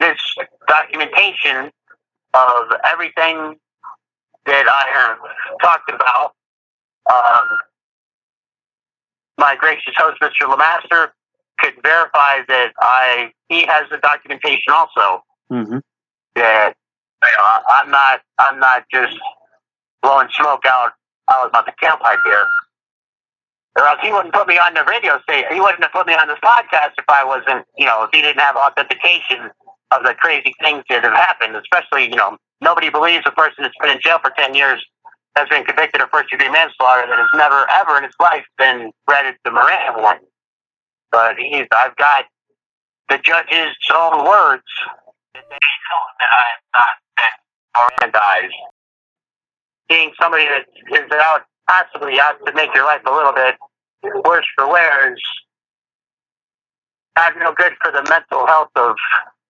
this 0.00 0.18
documentation 0.68 1.70
of 2.34 2.64
everything 2.84 3.56
that 4.44 4.66
I 4.68 4.84
have 4.92 5.18
talked 5.60 5.90
about. 5.90 6.34
Um, 7.10 7.58
my 9.38 9.56
gracious 9.56 9.94
host, 9.96 10.20
Mr. 10.20 10.48
Lemaster, 10.48 11.08
could 11.58 11.74
verify 11.82 12.40
that 12.48 12.72
I 12.78 13.32
he 13.48 13.64
has 13.66 13.88
the 13.90 13.98
documentation 13.98 14.72
also. 14.72 15.22
Mm-hmm. 15.50 15.78
That 16.36 16.74
you 17.22 17.28
know, 17.36 17.62
I'm 17.68 17.90
not 17.90 18.20
I'm 18.38 18.60
not 18.60 18.84
just 18.92 19.16
blowing 20.02 20.28
smoke 20.32 20.64
out 20.66 20.92
out 21.30 21.50
of 21.52 21.64
the 21.64 21.72
tailpipe 21.82 22.18
here 22.24 22.46
or 23.76 23.86
else 23.86 23.98
he 24.02 24.10
wouldn't 24.10 24.32
put 24.32 24.48
me 24.48 24.56
on 24.56 24.72
the 24.74 24.84
radio 24.88 25.20
station. 25.20 25.52
He 25.52 25.60
wouldn't 25.60 25.82
have 25.82 25.92
put 25.92 26.06
me 26.06 26.14
on 26.14 26.28
this 26.28 26.40
podcast 26.42 26.96
if 26.96 27.04
I 27.08 27.24
wasn't, 27.24 27.66
you 27.76 27.84
know, 27.84 28.04
if 28.04 28.10
he 28.12 28.22
didn't 28.22 28.40
have 28.40 28.56
authentication 28.56 29.50
of 29.92 30.02
the 30.02 30.14
crazy 30.14 30.54
things 30.62 30.82
that 30.88 31.04
have 31.04 31.12
happened. 31.12 31.56
Especially, 31.56 32.08
you 32.08 32.16
know, 32.16 32.38
nobody 32.60 32.88
believes 32.88 33.24
a 33.26 33.32
person 33.32 33.62
that's 33.64 33.76
been 33.80 33.90
in 33.90 34.00
jail 34.00 34.18
for 34.18 34.30
ten 34.30 34.54
years 34.54 34.84
has 35.36 35.48
been 35.50 35.64
convicted 35.64 36.00
of 36.00 36.08
first 36.08 36.30
degree 36.30 36.48
manslaughter 36.48 37.06
that 37.06 37.18
has 37.18 37.28
never 37.34 37.66
ever 37.76 37.98
in 37.98 38.04
his 38.04 38.14
life 38.18 38.46
been 38.56 38.90
read 39.06 39.36
the 39.44 39.50
Miranda 39.50 40.00
warning. 40.00 40.24
But 41.12 41.36
he's, 41.36 41.66
I've 41.76 41.94
got 41.96 42.24
the 43.10 43.18
judge's 43.18 43.76
own 43.94 44.24
words 44.24 44.64
that 45.50 46.30
I 46.32 46.44
have 46.52 46.64
not 46.72 46.94
been 47.16 48.10
Mirandized. 48.10 48.58
Being 49.88 50.12
somebody 50.20 50.44
that 50.46 50.66
is 50.92 51.10
out 51.12 51.42
possibly 51.68 52.18
out 52.20 52.38
to 52.44 52.52
make 52.54 52.74
your 52.74 52.84
life 52.84 53.02
a 53.06 53.12
little 53.12 53.32
bit 53.32 53.54
worse 54.24 54.46
for 54.56 54.68
wear 54.68 55.12
is 55.12 55.20
not 57.16 57.36
real 57.36 57.52
good 57.56 57.72
for 57.82 57.92
the 57.92 58.02
mental 58.08 58.46
health 58.46 58.70
of 58.76 58.96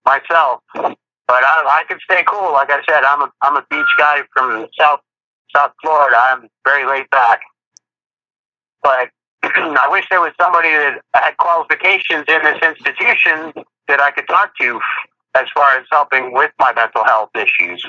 myself. 0.05 0.61
But 0.75 1.43
I, 1.43 1.81
I 1.81 1.85
can 1.89 1.99
stay 2.09 2.23
cool. 2.29 2.53
Like 2.53 2.71
I 2.71 2.81
said, 2.89 3.03
I'm 3.05 3.23
a 3.23 3.33
I'm 3.43 3.57
a 3.57 3.65
beach 3.71 3.87
guy 3.99 4.23
from 4.33 4.67
South 4.79 5.01
South 5.55 5.73
Florida. 5.83 6.17
I'm 6.17 6.49
very 6.67 6.87
laid 6.87 7.09
back. 7.11 7.41
But 8.83 9.11
I 9.43 9.89
wish 9.91 10.07
there 10.11 10.21
was 10.21 10.33
somebody 10.41 10.69
that 10.69 11.01
had 11.15 11.37
qualifications 11.39 12.25
in 12.29 12.43
this 12.45 12.59
institution 12.63 13.65
that 13.89 14.01
I 14.01 14.11
could 14.11 14.29
talk 14.29 14.53
to 14.61 14.81
as 15.37 15.47
far 15.55 15.79
as 15.79 15.87
helping 15.93 16.33
with 16.33 16.51
my 16.59 16.73
mental 16.73 17.05
health 17.05 17.31
issues. 17.35 17.85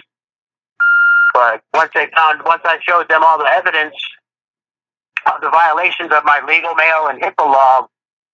But 1.34 1.62
once 1.74 1.92
they 1.94 2.08
found, 2.16 2.42
once 2.46 2.62
I 2.66 2.78
showed 2.88 3.10
them 3.10 3.24
all 3.24 3.38
the 3.38 3.50
evidence 3.50 3.96
of 5.26 5.42
the 5.42 5.50
violations 5.50 6.12
of 6.12 6.24
my 6.26 6.42
legal 6.48 6.76
mail 6.76 7.08
and 7.08 7.22
HIPAA 7.22 7.46
law 7.46 7.88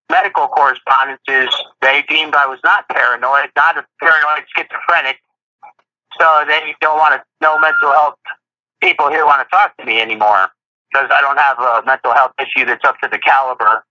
medical 0.10 0.48
correspondences, 0.48 1.54
they 1.82 2.04
deemed 2.08 2.36
I 2.36 2.48
was 2.48 2.60
not 2.64 2.88
paranoid, 2.90 3.50
not 3.56 3.78
a 3.78 3.86
paranoid 4.00 4.46
schizophrenic. 4.56 5.18
So 6.20 6.44
they 6.48 6.76
don't 6.82 6.98
want 6.98 7.16
to, 7.16 7.24
no 7.42 7.60
mental 7.60 7.92
health 7.92 8.16
people 8.82 9.10
here 9.10 9.26
want 9.26 9.42
to 9.42 9.50
talk 9.50 9.76
to 9.78 9.86
me 9.86 10.00
anymore 10.00 10.50
because 10.92 11.10
I 11.12 11.22
don't 11.22 11.40
have 11.40 11.58
a 11.60 11.86
mental 11.86 12.14
health 12.14 12.34
issue 12.40 12.66
that's 12.66 12.84
up 12.86 13.00
to 13.02 13.10
the 13.10 13.18
caliber 13.18 13.84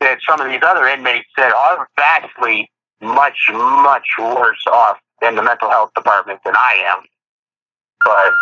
that 0.00 0.18
some 0.28 0.40
of 0.40 0.48
these 0.48 0.62
other 0.62 0.86
inmates 0.86 1.28
that 1.36 1.52
are 1.52 1.88
vastly 1.96 2.70
much, 3.00 3.38
much 3.52 4.06
worse 4.18 4.64
off 4.66 4.98
in 5.22 5.36
the 5.36 5.42
mental 5.42 5.70
health 5.70 5.90
department 5.94 6.40
than 6.44 6.54
I 6.56 6.84
am. 6.86 7.02
But 8.04 8.32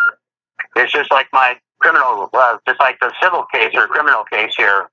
it's 0.76 0.92
just 0.92 1.10
like 1.10 1.28
my 1.32 1.56
criminal, 1.80 2.28
uh, 2.32 2.58
just 2.66 2.80
like 2.80 2.98
the 3.00 3.12
civil 3.22 3.44
case 3.52 3.72
or 3.75 3.86
criminal 3.86 4.25
case 4.25 4.54
here, 4.56 4.90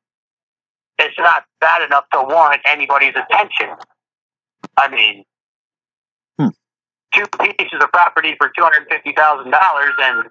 it's 1.00 1.18
not 1.18 1.44
bad 1.60 1.82
enough 1.82 2.06
to 2.14 2.24
warrant 2.24 2.62
anybody's 2.66 3.16
attention. 3.16 3.76
I 4.78 4.90
mean, 4.90 5.24
hmm. 6.40 6.50
two 7.14 7.26
pieces 7.40 7.80
of 7.82 7.92
property 7.92 8.36
for 8.38 8.52
two 8.56 8.64
hundred 8.64 8.88
fifty 8.90 9.14
thousand 9.14 9.52
dollars, 9.52 9.94
and 10.00 10.26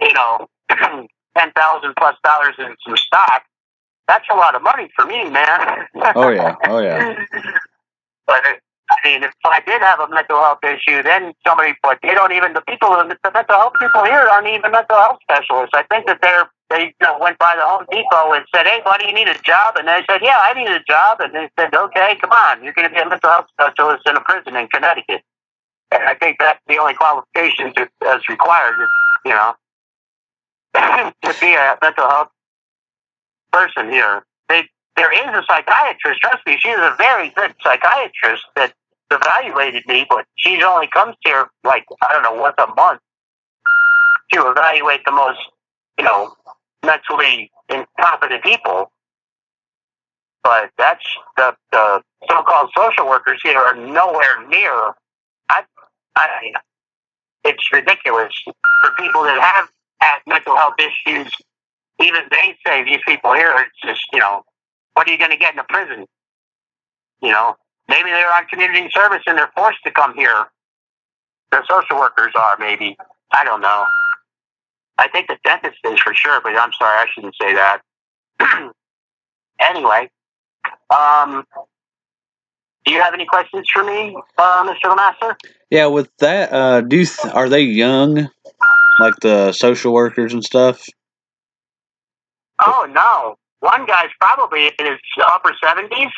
you 0.00 0.12
know, 0.14 0.46
ten 0.70 1.52
thousand 1.52 1.94
plus 1.98 2.16
dollars 2.24 2.54
in 2.58 2.74
some 2.86 2.96
stock. 2.96 3.42
That's 4.06 4.24
a 4.32 4.36
lot 4.36 4.54
of 4.54 4.62
money 4.62 4.88
for 4.96 5.04
me, 5.04 5.28
man. 5.28 5.86
oh 6.14 6.30
yeah, 6.30 6.54
oh 6.66 6.78
yeah. 6.78 7.14
but 8.28 8.44
I 8.90 8.96
mean, 9.04 9.22
if 9.24 9.32
I 9.44 9.60
did 9.66 9.82
have 9.82 10.00
a 10.00 10.08
mental 10.08 10.40
health 10.40 10.60
issue, 10.64 11.02
then 11.02 11.34
somebody, 11.46 11.74
but 11.82 11.98
they 12.02 12.14
don't 12.14 12.32
even, 12.32 12.54
the 12.54 12.62
people, 12.62 12.90
the 12.90 13.04
mental 13.04 13.56
health 13.56 13.74
people 13.80 14.04
here 14.04 14.28
aren't 14.32 14.48
even 14.48 14.70
mental 14.70 14.96
health 14.96 15.18
specialists. 15.22 15.72
I 15.74 15.82
think 15.90 16.06
that 16.06 16.20
they're, 16.22 16.48
they 16.70 16.92
you 16.96 17.02
know, 17.02 17.18
went 17.20 17.38
by 17.38 17.56
the 17.56 17.62
Home 17.64 17.84
Depot 17.90 18.32
and 18.32 18.44
said, 18.54 18.66
hey, 18.66 18.80
buddy, 18.84 19.08
you 19.08 19.14
need 19.14 19.28
a 19.28 19.38
job? 19.40 19.76
And 19.76 19.88
they 19.88 20.04
said, 20.08 20.20
yeah, 20.22 20.40
I 20.40 20.54
need 20.54 20.68
a 20.68 20.80
job. 20.88 21.20
And 21.20 21.34
they 21.34 21.50
said, 21.58 21.74
okay, 21.74 22.16
come 22.20 22.30
on, 22.30 22.64
you're 22.64 22.72
going 22.72 22.88
to 22.88 22.94
be 22.94 23.00
a 23.00 23.08
mental 23.08 23.28
health 23.28 23.46
specialist 23.52 24.08
in 24.08 24.16
a 24.16 24.20
prison 24.20 24.56
in 24.56 24.68
Connecticut. 24.68 25.20
And 25.90 26.02
I 26.04 26.14
think 26.14 26.36
that's 26.38 26.60
the 26.66 26.78
only 26.78 26.94
qualifications 26.94 27.74
that's 28.00 28.28
required, 28.28 28.76
you 29.24 29.32
know, 29.32 29.54
to 30.74 31.34
be 31.40 31.52
a 31.54 31.76
mental 31.82 32.08
health 32.08 32.28
person 33.52 33.90
here. 33.90 34.24
There 34.98 35.12
is 35.12 35.28
a 35.32 35.44
psychiatrist. 35.46 36.20
Trust 36.20 36.44
me, 36.44 36.58
she's 36.58 36.74
a 36.74 36.92
very 36.98 37.30
good 37.30 37.54
psychiatrist 37.62 38.42
that 38.56 38.74
evaluated 39.12 39.86
me, 39.86 40.04
but 40.10 40.26
she 40.34 40.60
only 40.60 40.88
comes 40.88 41.14
here 41.24 41.46
like 41.62 41.84
I 42.02 42.12
don't 42.12 42.24
know 42.24 42.34
once 42.34 42.56
a 42.58 42.66
month 42.74 43.00
to 44.32 44.50
evaluate 44.50 45.02
the 45.06 45.12
most, 45.12 45.38
you 45.98 46.04
know, 46.04 46.34
mentally 46.84 47.48
incompetent 47.68 48.42
people. 48.42 48.90
But 50.42 50.70
that's 50.76 51.04
the 51.36 51.54
the 51.70 52.02
so-called 52.28 52.70
social 52.76 53.06
workers 53.06 53.38
here 53.44 53.56
are 53.56 53.76
nowhere 53.76 54.48
near. 54.48 54.94
I, 55.48 55.62
I, 56.16 56.54
it's 57.44 57.72
ridiculous 57.72 58.32
for 58.44 58.90
people 58.98 59.22
that 59.22 59.68
have 60.00 60.20
mental 60.26 60.56
health 60.56 60.74
issues. 60.80 61.32
Even 62.02 62.22
they 62.32 62.56
say 62.66 62.82
these 62.82 63.00
people 63.06 63.34
here, 63.34 63.54
it's 63.58 63.80
just 63.80 64.02
you 64.12 64.18
know 64.18 64.42
what 64.98 65.06
are 65.08 65.12
you 65.12 65.18
going 65.18 65.30
to 65.30 65.36
get 65.36 65.52
in 65.52 65.60
a 65.60 65.64
prison? 65.68 66.06
You 67.22 67.30
know, 67.30 67.54
maybe 67.88 68.10
they're 68.10 68.32
on 68.32 68.46
community 68.46 68.90
service 68.92 69.22
and 69.28 69.38
they're 69.38 69.52
forced 69.54 69.78
to 69.84 69.92
come 69.92 70.12
here. 70.16 70.46
The 71.52 71.62
social 71.70 72.00
workers 72.00 72.32
are, 72.34 72.56
maybe. 72.58 72.96
I 73.32 73.44
don't 73.44 73.60
know. 73.60 73.84
I 74.98 75.06
think 75.06 75.28
the 75.28 75.36
dentist 75.44 75.78
is 75.84 76.00
for 76.00 76.12
sure, 76.14 76.40
but 76.42 76.56
I'm 76.56 76.72
sorry, 76.76 76.98
I 76.98 77.06
shouldn't 77.14 77.36
say 77.40 77.54
that. 77.54 77.80
anyway, 79.60 80.10
um, 80.90 81.44
do 82.84 82.92
you 82.92 83.00
have 83.00 83.14
any 83.14 83.26
questions 83.26 83.68
for 83.72 83.84
me, 83.84 84.16
uh, 84.36 84.64
Mr. 84.64 84.96
Lemaster? 84.96 85.36
Yeah, 85.70 85.86
with 85.86 86.10
that, 86.18 86.52
uh, 86.52 86.80
do 86.80 87.04
th- 87.04 87.32
are 87.34 87.48
they 87.48 87.62
young, 87.62 88.28
like 88.98 89.14
the 89.22 89.52
social 89.52 89.92
workers 89.92 90.32
and 90.32 90.42
stuff? 90.42 90.84
Oh 92.60 92.88
no, 92.90 93.36
one 93.60 93.86
guy's 93.86 94.10
probably 94.20 94.66
in 94.78 94.86
his 94.86 94.98
upper 95.24 95.52
seventies. 95.62 96.12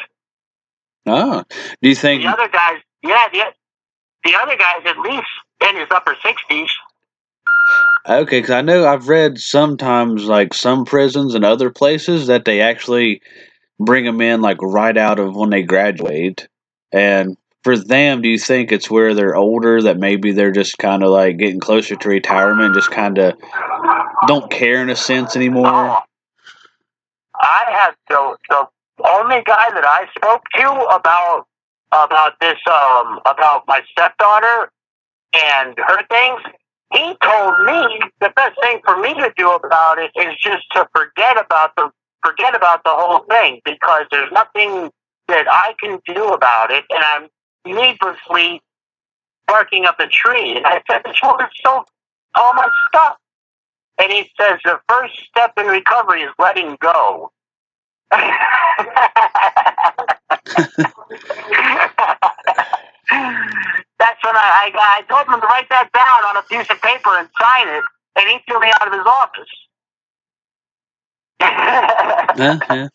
Oh, 1.06 1.44
do 1.82 1.88
you 1.88 1.94
think 1.94 2.22
the 2.22 2.28
other 2.28 2.48
guys? 2.48 2.78
Yeah, 3.02 3.26
the 3.32 3.44
the 4.24 4.36
other 4.40 4.56
guy's 4.56 4.84
at 4.84 4.98
least 4.98 5.28
in 5.68 5.76
his 5.76 5.88
upper 5.90 6.16
sixties. 6.22 6.70
Okay, 8.08 8.40
because 8.40 8.50
I 8.50 8.62
know 8.62 8.86
I've 8.86 9.08
read 9.08 9.38
sometimes 9.38 10.24
like 10.24 10.54
some 10.54 10.84
prisons 10.84 11.34
and 11.34 11.44
other 11.44 11.70
places 11.70 12.26
that 12.26 12.44
they 12.44 12.60
actually 12.60 13.20
bring 13.78 14.04
them 14.04 14.20
in 14.20 14.40
like 14.40 14.60
right 14.62 14.96
out 14.96 15.18
of 15.18 15.36
when 15.36 15.50
they 15.50 15.62
graduate. 15.62 16.48
And 16.92 17.36
for 17.62 17.76
them, 17.76 18.22
do 18.22 18.28
you 18.28 18.38
think 18.38 18.72
it's 18.72 18.90
where 18.90 19.14
they're 19.14 19.36
older 19.36 19.82
that 19.82 19.98
maybe 19.98 20.32
they're 20.32 20.50
just 20.50 20.78
kind 20.78 21.02
of 21.02 21.10
like 21.10 21.38
getting 21.38 21.60
closer 21.60 21.94
to 21.94 22.08
retirement, 22.08 22.74
just 22.74 22.90
kind 22.90 23.18
of 23.18 23.34
don't 24.26 24.50
care 24.50 24.82
in 24.82 24.90
a 24.90 24.96
sense 24.96 25.36
anymore? 25.36 25.66
Oh, 25.66 25.98
I 27.40 27.64
have 27.70 27.94
the 28.08 28.36
the 28.48 28.68
only 29.08 29.42
guy 29.44 29.66
that 29.74 29.84
I 29.84 30.06
spoke 30.16 30.42
to 30.56 30.68
about 30.94 31.46
about 31.92 32.34
this 32.40 32.58
um 32.70 33.20
about 33.26 33.64
my 33.66 33.80
stepdaughter 33.90 34.70
and 35.34 35.74
her 35.78 36.06
things. 36.08 36.40
He 36.92 37.14
told 37.22 37.54
me 37.66 38.00
the 38.20 38.30
best 38.34 38.60
thing 38.60 38.80
for 38.84 39.00
me 39.00 39.14
to 39.14 39.32
do 39.36 39.50
about 39.52 39.98
it 39.98 40.10
is 40.16 40.34
just 40.42 40.64
to 40.72 40.88
forget 40.94 41.38
about 41.40 41.74
the 41.76 41.90
forget 42.24 42.54
about 42.56 42.82
the 42.84 42.90
whole 42.90 43.24
thing 43.30 43.60
because 43.64 44.06
there's 44.10 44.30
nothing 44.32 44.90
that 45.28 45.46
I 45.48 45.74
can 45.80 46.00
do 46.06 46.28
about 46.28 46.70
it, 46.72 46.84
and 46.90 47.02
I'm 47.04 47.28
needlessly 47.64 48.60
barking 49.46 49.86
up 49.86 50.00
a 50.00 50.08
tree. 50.08 50.56
And 50.56 50.66
I 50.66 50.82
said, 50.90 51.02
"This 51.04 51.16
woman's 51.22 51.52
so 51.64 51.84
all 52.34 52.54
my 52.54 52.68
stuff." 52.88 53.16
And 54.00 54.12
he 54.12 54.30
says 54.40 54.60
the 54.64 54.80
first 54.88 55.14
step 55.28 55.52
in 55.58 55.66
recovery 55.66 56.22
is 56.22 56.32
letting 56.38 56.78
go. 56.80 57.32
That's 58.10 58.24
when 64.24 64.36
I, 64.36 64.72
I, 64.72 64.72
I 64.74 65.02
told 65.08 65.28
him 65.28 65.40
to 65.40 65.46
write 65.46 65.68
that 65.70 65.90
down 65.92 66.24
on 66.26 66.36
a 66.38 66.42
piece 66.44 66.70
of 66.70 66.80
paper 66.82 67.10
and 67.18 67.28
sign 67.40 67.68
it, 67.68 67.84
and 68.16 68.28
he 68.30 68.38
threw 68.48 68.60
me 68.60 68.68
out 68.80 68.88
of 68.88 68.94
his 68.94 69.06
office. 69.06 69.48
yeah, 72.36 72.60
yeah. 72.70 72.88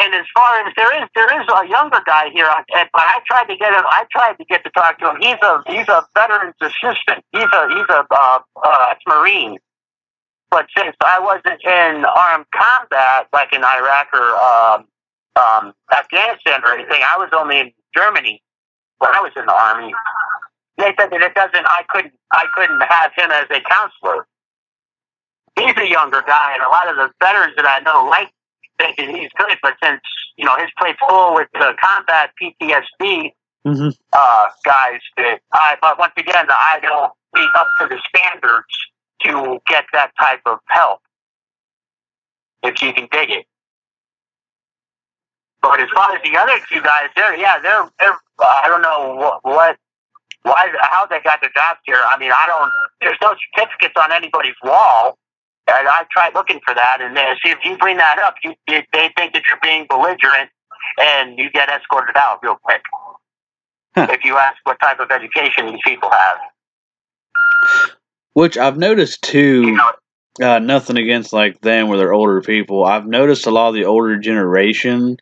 And 0.00 0.14
as 0.14 0.26
far 0.34 0.66
as 0.66 0.72
there 0.76 1.02
is, 1.02 1.08
there 1.14 1.40
is 1.40 1.46
a 1.48 1.68
younger 1.68 1.98
guy 2.06 2.30
here, 2.30 2.46
but 2.46 2.88
I 2.94 3.18
tried 3.26 3.52
to 3.52 3.56
get 3.56 3.72
him. 3.72 3.82
I 3.84 4.04
tried 4.12 4.34
to 4.34 4.44
get 4.44 4.62
to 4.64 4.70
talk 4.70 4.98
to 5.00 5.10
him. 5.10 5.16
He's 5.20 5.40
a 5.42 5.62
he's 5.66 5.88
a 5.88 6.06
veterans 6.14 6.54
assistant. 6.60 7.24
He's 7.32 7.50
a 7.52 7.68
he's 7.68 7.88
a 7.88 8.06
uh, 8.10 8.38
uh, 8.62 8.86
ex-marine. 8.90 9.58
But 10.50 10.66
since 10.76 10.96
I 11.02 11.18
wasn't 11.18 11.60
in 11.64 12.04
armed 12.04 12.46
combat, 12.54 13.26
like 13.32 13.52
in 13.52 13.62
Iraq 13.64 14.08
or 14.14 14.36
um, 14.38 14.84
um, 15.36 15.74
Afghanistan 15.92 16.62
or 16.64 16.72
anything, 16.72 17.02
I 17.02 17.18
was 17.18 17.28
only 17.36 17.58
in 17.58 17.72
Germany 17.94 18.42
when 18.98 19.10
I 19.14 19.20
was 19.20 19.32
in 19.36 19.46
the 19.46 19.52
army. 19.52 19.92
They 20.78 20.94
said 20.98 21.10
that 21.10 21.20
it 21.20 21.34
doesn't. 21.34 21.66
I 21.66 21.82
couldn't. 21.88 22.14
I 22.30 22.44
couldn't 22.54 22.80
have 22.88 23.10
him 23.16 23.30
as 23.32 23.46
a 23.50 23.60
counselor. 23.60 24.26
He's 25.58 25.76
a 25.76 25.90
younger 25.90 26.22
guy, 26.24 26.54
and 26.54 26.62
a 26.62 26.68
lot 26.68 26.88
of 26.88 26.94
the 26.94 27.10
veterans 27.18 27.54
that 27.56 27.66
I 27.66 27.80
know 27.80 28.08
like 28.08 28.30
thinking 28.78 29.14
he's 29.14 29.30
good, 29.36 29.58
but 29.62 29.74
since 29.82 30.00
you 30.36 30.44
know 30.44 30.56
his 30.58 30.70
plate's 30.78 30.98
full 31.08 31.34
with 31.34 31.48
the 31.52 31.74
combat 31.82 32.30
PTSD 32.40 33.32
mm-hmm. 33.66 33.88
uh, 34.12 34.46
guys, 34.64 35.00
that 35.16 35.40
I 35.52 35.76
but 35.80 35.98
once 35.98 36.12
again 36.16 36.46
I 36.48 36.78
don't 36.80 37.12
meet 37.34 37.50
up 37.56 37.66
to 37.80 37.86
the 37.88 38.00
standards 38.08 38.66
to 39.22 39.58
get 39.66 39.84
that 39.92 40.12
type 40.18 40.40
of 40.46 40.58
help 40.68 41.00
if 42.62 42.80
you 42.82 42.92
can 42.92 43.08
dig 43.10 43.30
it. 43.30 43.46
But 45.60 45.80
as 45.80 45.88
far 45.94 46.14
as 46.14 46.22
the 46.22 46.36
other 46.36 46.58
two 46.70 46.80
guys, 46.80 47.08
they're 47.16 47.36
yeah, 47.36 47.58
they're 47.58 47.90
they're 47.98 48.18
I 48.40 48.68
don't 48.68 48.82
know 48.82 49.14
what 49.16 49.40
what 49.42 49.76
why 50.42 50.70
how 50.82 51.06
they 51.06 51.20
got 51.20 51.40
their 51.40 51.50
jobs 51.50 51.80
here. 51.84 52.00
I 52.08 52.18
mean, 52.18 52.30
I 52.30 52.46
don't. 52.46 52.70
There's 53.00 53.18
no 53.20 53.34
certificates 53.56 53.94
on 54.00 54.12
anybody's 54.12 54.54
wall. 54.62 55.18
And 55.68 55.86
I 55.86 56.04
tried 56.10 56.34
looking 56.34 56.60
for 56.64 56.74
that, 56.74 56.98
and 57.00 57.16
then 57.16 57.36
see 57.44 57.50
if 57.50 57.58
you 57.64 57.76
bring 57.76 57.98
that 57.98 58.18
up, 58.18 58.34
you, 58.42 58.54
they 58.66 59.10
think 59.16 59.34
that 59.34 59.42
you're 59.48 59.60
being 59.62 59.86
belligerent, 59.88 60.50
and 61.00 61.38
you 61.38 61.50
get 61.50 61.68
escorted 61.68 62.16
out 62.16 62.40
real 62.42 62.56
quick. 62.62 62.80
Huh. 63.94 64.06
If 64.10 64.24
you 64.24 64.36
ask 64.36 64.56
what 64.64 64.78
type 64.80 65.00
of 65.00 65.10
education 65.10 65.66
these 65.66 65.80
people 65.84 66.10
have. 66.10 66.38
Which 68.32 68.56
I've 68.56 68.78
noticed 68.78 69.22
too. 69.22 69.78
Uh, 70.40 70.60
nothing 70.60 70.96
against 70.96 71.32
like 71.32 71.60
them 71.62 71.88
where 71.88 71.98
they're 71.98 72.12
older 72.12 72.40
people. 72.40 72.84
I've 72.84 73.06
noticed 73.06 73.46
a 73.46 73.50
lot 73.50 73.70
of 73.70 73.74
the 73.74 73.86
older 73.86 74.16
generation, 74.16 75.16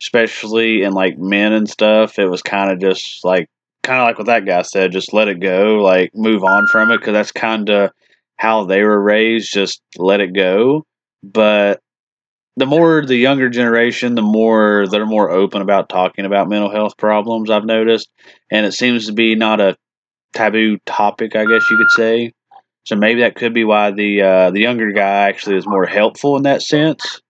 especially 0.00 0.82
in 0.82 0.92
like 0.92 1.18
men 1.18 1.52
and 1.52 1.70
stuff, 1.70 2.18
it 2.18 2.26
was 2.26 2.42
kind 2.42 2.72
of 2.72 2.80
just 2.80 3.24
like 3.24 3.48
kind 3.84 4.00
of 4.00 4.06
like 4.06 4.18
what 4.18 4.26
that 4.26 4.46
guy 4.46 4.62
said, 4.62 4.90
just 4.90 5.12
let 5.12 5.28
it 5.28 5.38
go, 5.38 5.76
like 5.76 6.14
move 6.16 6.42
on 6.42 6.66
from 6.66 6.90
it, 6.90 6.98
because 6.98 7.12
that's 7.12 7.30
kind 7.30 7.70
of 7.70 7.92
how 8.40 8.64
they 8.64 8.82
were 8.82 9.00
raised. 9.00 9.52
Just 9.52 9.82
let 9.98 10.20
it 10.20 10.34
go. 10.34 10.84
But 11.22 11.80
the 12.56 12.64
more 12.64 13.04
the 13.04 13.16
younger 13.16 13.50
generation, 13.50 14.14
the 14.14 14.22
more 14.22 14.86
they're 14.90 15.04
more 15.04 15.30
open 15.30 15.60
about 15.60 15.90
talking 15.90 16.24
about 16.24 16.48
mental 16.48 16.70
health 16.70 16.96
problems. 16.96 17.50
I've 17.50 17.66
noticed, 17.66 18.08
and 18.50 18.64
it 18.64 18.72
seems 18.72 19.06
to 19.06 19.12
be 19.12 19.34
not 19.34 19.60
a 19.60 19.76
taboo 20.32 20.78
topic, 20.86 21.36
I 21.36 21.44
guess 21.44 21.70
you 21.70 21.76
could 21.76 21.90
say. 21.90 22.32
So 22.86 22.96
maybe 22.96 23.20
that 23.20 23.36
could 23.36 23.52
be 23.52 23.64
why 23.64 23.90
the 23.90 24.22
uh, 24.22 24.50
the 24.52 24.60
younger 24.60 24.90
guy 24.92 25.28
actually 25.28 25.58
is 25.58 25.66
more 25.66 25.84
helpful 25.84 26.36
in 26.38 26.44
that 26.44 26.62
sense, 26.62 27.20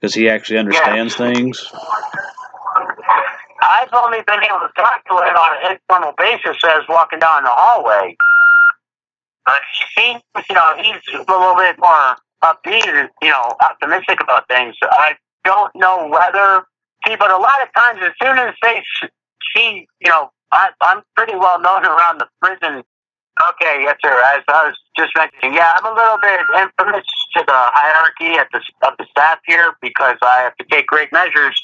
because 0.00 0.14
he 0.14 0.28
actually 0.28 0.58
understands 0.60 1.18
yeah. 1.18 1.32
things. 1.32 1.72
I've 3.60 3.92
only 3.92 4.18
been 4.26 4.44
able 4.44 4.60
to 4.60 4.72
talk 4.76 5.02
to 5.10 5.14
it 5.26 5.34
on 5.34 5.50
an 5.64 5.72
informal 5.72 6.14
basis 6.16 6.56
as 6.64 6.82
walking 6.88 7.18
down 7.18 7.42
the 7.42 7.50
hallway. 7.50 8.16
Uh, 9.46 9.50
but 9.52 9.62
he, 9.96 10.12
you 10.48 10.54
know, 10.54 10.74
he's 10.78 11.14
a 11.14 11.18
little 11.18 11.56
bit 11.56 11.76
more 11.78 12.16
upbeat 12.42 13.08
you 13.22 13.28
know 13.28 13.56
optimistic 13.60 14.20
about 14.20 14.46
things. 14.48 14.76
I 14.82 15.14
don't 15.44 15.74
know 15.74 16.08
whether 16.08 16.64
see, 17.06 17.16
but 17.16 17.30
a 17.30 17.36
lot 17.36 17.62
of 17.62 17.68
times, 17.74 18.00
as 18.02 18.12
soon 18.20 18.38
as 18.38 18.54
they 18.62 18.82
see, 19.54 19.86
you 20.00 20.10
know, 20.10 20.30
I, 20.52 20.70
I'm 20.80 21.02
pretty 21.16 21.34
well 21.34 21.60
known 21.60 21.84
around 21.84 22.18
the 22.18 22.28
prison 22.42 22.82
Okay, 23.50 23.82
yes, 23.82 23.96
sir. 24.02 24.14
As 24.36 24.44
I 24.46 24.70
was 24.70 24.76
just 24.96 25.10
mentioning, 25.16 25.54
yeah, 25.54 25.72
I'm 25.74 25.84
a 25.84 25.94
little 25.94 26.18
bit 26.22 26.38
infamous 26.54 27.06
to 27.36 27.42
the 27.44 27.60
hierarchy 27.74 28.38
at 28.38 28.46
the, 28.52 28.62
of 28.86 28.94
the 28.96 29.06
staff 29.10 29.40
here 29.44 29.74
because 29.82 30.16
I 30.22 30.42
have 30.42 30.56
to 30.56 30.64
take 30.70 30.86
great 30.86 31.10
measures 31.12 31.60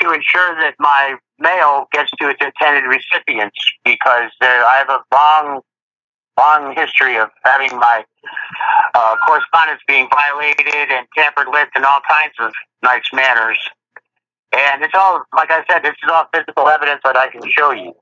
to 0.00 0.10
ensure 0.10 0.56
that 0.62 0.74
my 0.78 1.16
mail 1.38 1.86
gets 1.92 2.10
to 2.18 2.30
its 2.30 2.40
intended 2.40 2.88
recipients 2.88 3.58
because 3.84 4.30
I 4.40 4.76
have 4.78 4.88
a 4.88 5.04
long, 5.12 5.60
long 6.38 6.74
history 6.76 7.16
of 7.16 7.28
having 7.44 7.76
my 7.78 8.04
uh, 8.94 9.16
correspondence 9.26 9.80
being 9.86 10.08
violated 10.10 10.90
and 10.90 11.06
tampered 11.16 11.48
with 11.48 11.68
in 11.76 11.84
all 11.84 12.00
kinds 12.08 12.34
of 12.40 12.52
nice 12.82 13.04
manners. 13.12 13.58
And 14.52 14.82
it's 14.82 14.94
all, 14.94 15.24
like 15.34 15.50
I 15.50 15.64
said, 15.70 15.82
this 15.82 15.96
is 16.02 16.10
all 16.12 16.26
physical 16.34 16.68
evidence 16.68 17.00
that 17.04 17.16
I 17.16 17.28
can 17.28 17.40
show 17.50 17.72
you. 17.72 17.94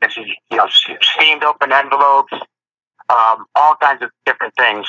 This 0.00 0.16
is, 0.16 0.26
you 0.50 0.56
know, 0.56 0.66
steamed 0.68 1.44
open 1.44 1.72
envelopes, 1.72 2.32
um, 3.08 3.46
all 3.54 3.76
kinds 3.80 4.02
of 4.02 4.10
different 4.26 4.54
things. 4.56 4.86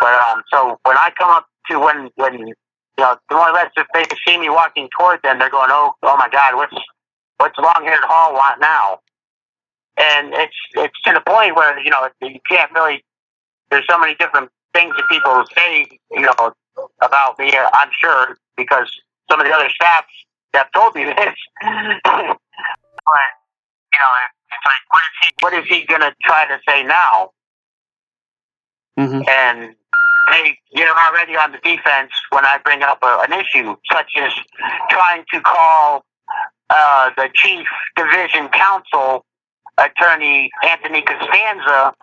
But 0.00 0.20
um, 0.28 0.42
so 0.52 0.78
when 0.84 0.96
I 0.96 1.10
come 1.16 1.30
up 1.30 1.46
to 1.70 1.78
when 1.78 2.10
when 2.16 2.38
you 2.48 2.54
know 2.98 3.16
more 3.30 3.48
or 3.48 3.52
less 3.52 3.70
if 3.76 3.86
they 3.94 4.04
see 4.26 4.38
me 4.38 4.48
walking 4.48 4.88
toward 4.98 5.20
them, 5.22 5.38
they're 5.38 5.50
going, 5.50 5.70
oh 5.70 5.92
oh 6.02 6.16
my 6.16 6.28
God, 6.30 6.56
what's 6.56 6.74
what's 7.36 7.56
long 7.58 7.84
haired 7.84 8.02
Hall 8.02 8.32
want 8.32 8.60
now? 8.60 8.98
And 9.96 10.32
it's 10.34 10.56
it's 10.74 11.00
to 11.02 11.12
the 11.12 11.20
point 11.20 11.56
where 11.56 11.78
you 11.80 11.90
know 11.90 12.08
you 12.20 12.40
can't 12.48 12.70
really. 12.72 13.04
There's 13.70 13.86
so 13.88 13.98
many 13.98 14.14
different 14.14 14.50
things 14.74 14.94
that 14.96 15.04
people 15.08 15.44
say, 15.56 15.86
you 16.10 16.22
know, 16.22 16.52
about 17.02 17.38
me. 17.38 17.52
I'm 17.74 17.90
sure 18.00 18.36
because 18.56 18.90
some 19.30 19.40
of 19.40 19.46
the 19.46 19.52
other 19.52 19.68
staff 19.70 20.04
have 20.54 20.70
told 20.72 20.94
me 20.94 21.04
this. 21.16 21.34
but 21.62 22.30
you 23.92 23.98
know, 23.98 24.12
it's 24.50 24.66
like, 24.66 24.84
what 24.90 25.02
is 25.02 25.16
he? 25.20 25.34
What 25.40 25.54
is 25.54 25.66
he 25.68 25.86
going 25.86 26.00
to 26.00 26.14
try 26.22 26.46
to 26.46 26.58
say 26.68 26.82
now? 26.82 27.30
Mm-hmm. 28.98 29.22
And 29.28 29.74
they, 30.30 30.58
you're 30.72 30.88
already 30.88 31.36
on 31.36 31.52
the 31.52 31.58
defense 31.58 32.12
when 32.30 32.44
I 32.44 32.58
bring 32.64 32.82
up 32.82 32.98
a, 33.02 33.24
an 33.28 33.32
issue 33.32 33.76
such 33.90 34.10
as 34.16 34.32
trying 34.90 35.24
to 35.32 35.40
call 35.40 36.04
uh, 36.70 37.10
the 37.16 37.28
chief 37.34 37.66
division 37.96 38.48
counsel 38.48 39.24
attorney 39.80 40.50
Anthony 40.66 41.02
Costanza 41.02 41.94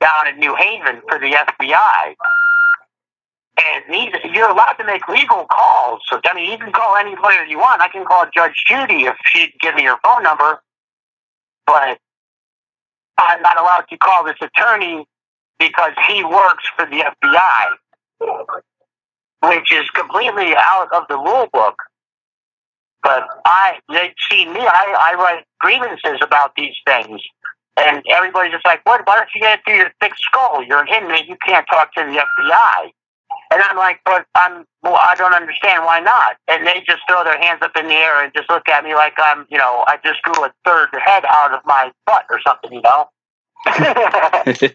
down 0.00 0.28
in 0.28 0.38
New 0.38 0.54
Haven 0.56 1.02
for 1.08 1.18
the 1.18 1.30
FBI. 1.30 2.14
And 3.58 3.84
these, 3.92 4.12
you're 4.32 4.48
allowed 4.48 4.74
to 4.74 4.84
make 4.84 5.06
legal 5.08 5.46
calls. 5.46 6.00
So, 6.08 6.20
I 6.24 6.34
mean, 6.34 6.50
you 6.50 6.58
can 6.58 6.72
call 6.72 6.96
any 6.96 7.14
lawyer 7.22 7.44
you 7.44 7.58
want. 7.58 7.82
I 7.82 7.88
can 7.88 8.04
call 8.04 8.26
Judge 8.34 8.64
Judy 8.66 9.04
if 9.04 9.14
she'd 9.26 9.52
give 9.60 9.74
me 9.74 9.84
her 9.84 9.96
phone 10.02 10.22
number. 10.22 10.62
But 11.66 11.98
I'm 13.18 13.42
not 13.42 13.58
allowed 13.58 13.84
to 13.90 13.96
call 13.98 14.24
this 14.24 14.36
attorney 14.40 15.06
because 15.58 15.92
he 16.08 16.24
works 16.24 16.64
for 16.76 16.86
the 16.86 17.04
FBI, 17.22 18.48
which 19.48 19.70
is 19.72 19.88
completely 19.90 20.54
out 20.56 20.88
of 20.92 21.04
the 21.08 21.16
rule 21.16 21.48
book. 21.52 21.76
But 23.02 23.28
I, 23.44 23.78
they 23.88 24.14
see 24.30 24.46
me, 24.46 24.60
I, 24.60 25.12
I 25.12 25.14
write 25.16 25.44
grievances 25.60 26.20
about 26.22 26.52
these 26.56 26.74
things. 26.86 27.20
And 27.76 28.02
everybody's 28.10 28.52
just 28.52 28.66
like, 28.66 28.84
what? 28.84 29.06
Why 29.06 29.16
don't 29.16 29.28
you 29.34 29.40
get 29.40 29.58
it 29.58 29.64
through 29.64 29.76
your 29.76 29.92
thick 30.00 30.12
skull? 30.16 30.62
You're 30.62 30.82
an 30.82 30.88
inmate. 30.88 31.26
You 31.26 31.36
can't 31.44 31.66
talk 31.68 31.92
to 31.94 32.00
the 32.00 32.12
FBI. 32.12 32.90
And 33.50 33.62
I'm 33.62 33.76
like, 33.76 34.00
but 34.04 34.26
I'm, 34.34 34.64
well, 34.82 35.00
I 35.02 35.14
don't 35.16 35.34
understand 35.34 35.84
why 35.84 36.00
not. 36.00 36.36
And 36.48 36.66
they 36.66 36.82
just 36.86 37.00
throw 37.08 37.24
their 37.24 37.40
hands 37.40 37.60
up 37.62 37.72
in 37.76 37.88
the 37.88 37.94
air 37.94 38.22
and 38.22 38.32
just 38.34 38.50
look 38.50 38.68
at 38.68 38.84
me 38.84 38.94
like 38.94 39.14
I'm, 39.18 39.46
you 39.50 39.58
know, 39.58 39.84
I 39.86 39.98
just 40.04 40.22
grew 40.22 40.44
a 40.44 40.52
third 40.64 40.88
head 41.04 41.24
out 41.28 41.52
of 41.52 41.60
my 41.64 41.90
butt 42.06 42.26
or 42.30 42.40
something, 42.46 42.72
you 42.72 42.82
know? 42.82 43.08
it's, 43.66 44.74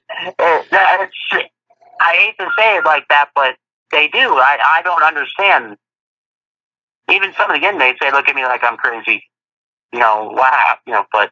I 2.02 2.16
hate 2.16 2.38
to 2.40 2.50
say 2.58 2.78
it 2.78 2.86
like 2.86 3.08
that, 3.10 3.30
but 3.36 3.56
they 3.92 4.08
do. 4.08 4.20
I, 4.20 4.58
I 4.78 4.82
don't 4.84 5.04
understand. 5.04 5.78
Even 7.12 7.34
some 7.38 7.50
of 7.52 7.60
the 7.60 7.68
inmates, 7.68 8.00
they 8.02 8.12
look 8.12 8.28
at 8.28 8.36
me 8.36 8.44
like 8.44 8.64
I'm 8.64 8.78
crazy. 8.78 9.24
You 9.94 10.00
know, 10.00 10.32
wow, 10.34 10.76
you 10.86 10.94
know, 10.94 11.06
but 11.12 11.32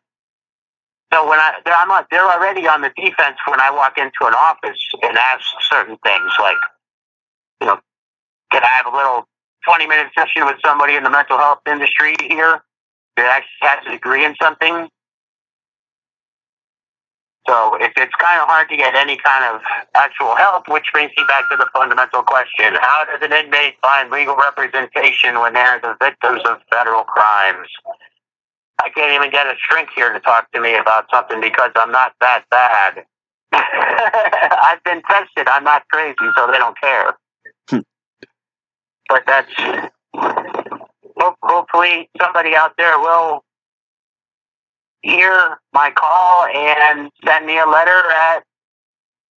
so 1.13 1.27
when 1.29 1.39
I, 1.39 1.59
I'm 1.65 1.87
not, 1.87 2.07
they're 2.09 2.29
already 2.29 2.67
on 2.67 2.81
the 2.81 2.91
defense 2.95 3.37
when 3.47 3.59
I 3.59 3.71
walk 3.71 3.97
into 3.97 4.23
an 4.23 4.33
office 4.33 4.79
and 5.01 5.17
ask 5.17 5.45
certain 5.71 5.97
things 6.03 6.31
like, 6.39 6.57
you 7.61 7.67
know, 7.67 7.79
can 8.51 8.63
I 8.63 8.67
have 8.67 8.93
a 8.93 8.95
little 8.95 9.27
20 9.67 9.87
minute 9.87 10.11
session 10.17 10.45
with 10.45 10.57
somebody 10.63 10.95
in 10.95 11.03
the 11.03 11.09
mental 11.09 11.37
health 11.37 11.59
industry 11.67 12.15
here 12.21 12.61
that 13.17 13.25
actually 13.25 13.67
has 13.67 13.79
a 13.87 13.91
degree 13.91 14.25
in 14.25 14.35
something? 14.41 14.89
So 17.47 17.75
if 17.79 17.93
it's 17.95 18.13
kind 18.17 18.41
of 18.41 18.47
hard 18.47 18.69
to 18.69 18.77
get 18.77 18.95
any 18.95 19.17
kind 19.17 19.45
of 19.53 19.61
actual 19.93 20.35
help, 20.35 20.67
which 20.67 20.85
brings 20.91 21.11
me 21.15 21.23
back 21.27 21.47
to 21.51 21.57
the 21.57 21.67
fundamental 21.73 22.23
question: 22.23 22.73
How 22.81 23.05
does 23.05 23.21
an 23.21 23.33
inmate 23.33 23.75
find 23.81 24.09
legal 24.09 24.35
representation 24.35 25.39
when 25.39 25.53
they're 25.53 25.79
the 25.79 25.95
victims 26.01 26.41
of 26.45 26.57
federal 26.71 27.03
crimes? 27.03 27.67
I 28.81 28.89
can't 28.89 29.13
even 29.13 29.31
get 29.31 29.47
a 29.47 29.55
shrink 29.57 29.89
here 29.95 30.11
to 30.11 30.19
talk 30.19 30.51
to 30.51 30.59
me 30.59 30.75
about 30.75 31.05
something 31.13 31.39
because 31.39 31.71
I'm 31.75 31.91
not 31.91 32.13
that 32.19 32.43
bad. 32.49 33.05
I've 33.53 34.83
been 34.83 35.01
tested. 35.03 35.47
I'm 35.47 35.63
not 35.63 35.87
crazy, 35.89 36.15
so 36.35 36.47
they 36.51 36.57
don't 36.57 36.79
care. 36.79 37.13
Hmm. 37.69 37.79
but 39.07 39.23
that's 39.25 39.51
hopefully 41.41 42.09
somebody 42.19 42.55
out 42.55 42.73
there 42.77 42.99
will 42.99 43.43
hear 45.05 45.59
my 45.71 45.91
call 45.91 46.47
and 46.47 47.11
send 47.25 47.45
me 47.45 47.59
a 47.59 47.65
letter 47.65 48.09
at 48.11 48.43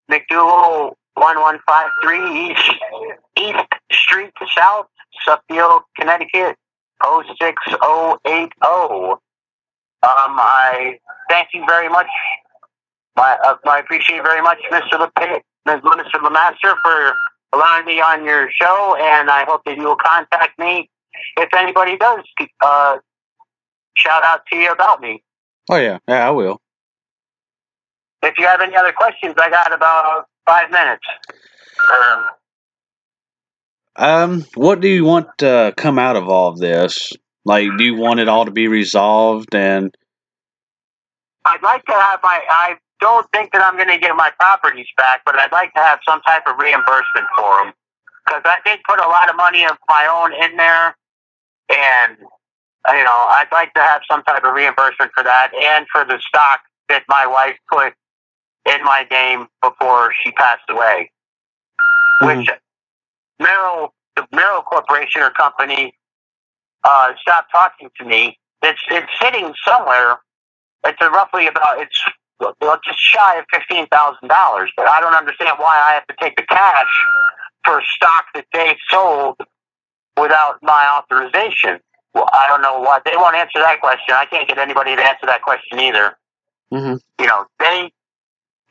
MacDougall 0.10 0.98
1153 1.16 2.52
East, 2.52 2.72
East 3.38 3.68
Street 3.92 4.32
South, 4.56 4.88
Suffield, 5.26 5.82
Connecticut 6.00 6.56
06080. 7.04 8.52
Um, 10.04 10.38
I 10.40 11.00
thank 11.30 11.50
you 11.54 11.66
very 11.68 11.90
much. 11.90 12.08
My, 13.18 13.38
uh, 13.44 13.56
I 13.68 13.80
appreciate 13.80 14.24
very 14.24 14.42
much, 14.42 14.60
Mr. 14.72 14.94
LePay, 14.94 15.42
Mr. 15.68 15.82
Lemaster, 15.82 16.76
for 16.82 17.14
allowing 17.52 17.86
me 17.86 18.00
on 18.00 18.24
your 18.24 18.50
show, 18.52 18.96
and 19.00 19.30
I 19.30 19.44
hope 19.46 19.64
that 19.66 19.76
you 19.76 19.84
will 19.84 19.98
contact 19.98 20.58
me 20.60 20.90
if 21.38 21.50
anybody 21.54 21.98
does 21.98 22.20
uh, 22.64 22.98
shout 23.98 24.24
out 24.24 24.42
to 24.52 24.56
you 24.56 24.72
about 24.72 25.02
me. 25.02 25.24
Oh 25.70 25.76
yeah, 25.78 26.00
yeah, 26.08 26.28
I 26.28 26.32
will. 26.32 26.62
If 28.24 28.34
you 28.38 28.46
have 28.46 28.62
any 28.62 28.76
other 28.76 28.94
questions, 28.94 29.36
I 29.38 29.50
got 29.50 29.74
about 29.74 30.26
five 30.46 30.72
minutes. 30.72 31.06
Um, 31.94 32.26
um 33.96 34.46
what 34.56 34.80
do 34.80 34.88
you 34.88 35.06
want 35.06 35.28
to 35.40 35.74
come 35.78 36.00
out 36.00 36.16
of 36.16 36.30
all 36.30 36.50
of 36.50 36.60
this? 36.60 37.14
Like, 37.46 37.70
do 37.78 37.84
you 37.84 37.96
want 37.96 38.20
it 38.20 38.28
all 38.28 38.46
to 38.46 38.52
be 38.52 38.68
resolved? 38.68 39.56
And 39.56 39.96
I'd 41.46 41.62
like 41.62 41.86
to 41.86 41.94
have 41.94 42.20
my. 42.24 42.42
I 42.50 42.76
don't 43.00 43.28
think 43.32 43.52
that 43.54 43.62
I'm 43.62 43.76
going 43.76 43.90
to 43.90 44.00
get 44.00 44.16
my 44.16 44.32
properties 44.40 44.88
back, 44.98 45.22
but 45.26 45.40
I'd 45.40 45.52
like 45.52 45.74
to 45.74 45.80
have 45.80 46.00
some 46.08 46.22
type 46.22 46.44
of 46.48 46.58
reimbursement 46.58 47.28
for 47.36 47.64
them 47.64 47.74
because 48.26 48.42
I 48.44 48.58
did 48.66 48.80
put 48.88 49.00
a 49.00 49.08
lot 49.08 49.30
of 49.30 49.36
money 49.38 49.64
of 49.64 49.78
my 49.88 50.08
own 50.08 50.34
in 50.34 50.58
there, 50.58 50.98
and 51.70 52.18
you 52.90 53.04
know, 53.04 53.12
I'd 53.12 53.48
like 53.52 53.74
to 53.74 53.82
have 53.82 54.02
some 54.10 54.24
type 54.24 54.44
of 54.44 54.54
reimbursement 54.54 55.12
for 55.14 55.24
that 55.24 55.52
and 55.54 55.86
for 55.92 56.06
the 56.06 56.20
stock 56.28 56.62
that 56.90 57.04
my 57.10 57.26
wife 57.28 57.58
put 57.70 57.94
in 58.66 58.84
my 58.84 59.06
name 59.12 59.48
before 59.62 60.14
she 60.24 60.32
passed 60.32 60.64
away. 60.70 61.12
Mm-hmm. 62.22 62.40
Which 62.40 62.50
Merrill, 63.40 63.94
the 64.16 64.26
Merrill 64.32 64.62
Corporation 64.62 65.22
or 65.22 65.32
company, 65.32 65.94
uh, 66.84 67.14
stopped 67.22 67.52
talking 67.52 67.90
to 67.98 68.06
me. 68.06 68.38
It's 68.64 68.80
it's 68.90 69.12
sitting 69.22 69.54
somewhere. 69.66 70.18
It's 70.86 70.98
a 71.02 71.10
roughly 71.10 71.48
about 71.48 71.82
it's 71.82 72.02
well, 72.40 72.80
just 72.86 73.00
shy 73.00 73.38
of 73.38 73.46
fifteen 73.52 73.88
thousand 73.88 74.30
dollars. 74.30 74.72
But 74.76 74.88
I 74.88 75.02
don't 75.02 75.14
understand 75.14 75.52
why 75.58 75.74
I 75.76 75.94
have 75.94 76.08
to 76.08 76.16
take 76.20 76.36
the 76.36 76.44
cash 76.44 76.88
for 77.64 77.82
stock 77.96 78.26
that 78.34 78.46
they 78.54 78.76
sold 78.90 79.38
without 80.20 80.58
my 80.62 80.98
authorization. 80.98 81.80
Well, 82.18 82.30
I 82.34 82.50
don't 82.50 82.64
know 82.66 82.80
what 82.82 83.06
they 83.06 83.14
won't 83.14 83.36
answer 83.36 83.62
that 83.62 83.80
question. 83.80 84.18
I 84.18 84.26
can't 84.26 84.48
get 84.48 84.58
anybody 84.58 84.96
to 84.96 85.02
answer 85.06 85.28
that 85.28 85.44
question 85.44 85.80
either. 85.80 86.18
Mm-hmm. 86.74 86.98
You 87.22 87.28
know, 87.28 87.46
they, 87.60 87.94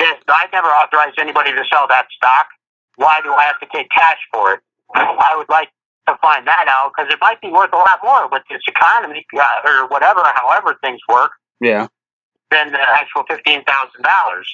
they, 0.01 0.11
I 0.27 0.51
never 0.53 0.67
authorized 0.67 1.15
anybody 1.21 1.53
to 1.53 1.63
sell 1.71 1.87
that 1.87 2.11
stock. 2.11 2.51
Why 2.97 3.21
do 3.23 3.31
I 3.31 3.45
have 3.45 3.61
to 3.61 3.69
take 3.71 3.89
cash 3.95 4.19
for 4.33 4.55
it? 4.55 4.61
I 4.95 5.35
would 5.37 5.49
like 5.49 5.71
to 6.09 6.19
find 6.21 6.45
that 6.47 6.67
out 6.67 6.91
because 6.91 7.13
it 7.13 7.21
might 7.21 7.41
be 7.41 7.49
worth 7.49 7.73
a 7.73 7.77
lot 7.77 8.01
more 8.03 8.29
with 8.29 8.43
this 8.51 8.63
economy 8.67 9.25
uh, 9.39 9.43
or 9.65 9.87
whatever, 9.87 10.23
however 10.35 10.77
things 10.83 11.01
work. 11.09 11.31
Yeah. 11.61 11.87
Than 12.51 12.73
the 12.73 12.81
actual 12.81 13.23
fifteen 13.29 13.63
thousand 13.63 14.03
dollars. 14.03 14.53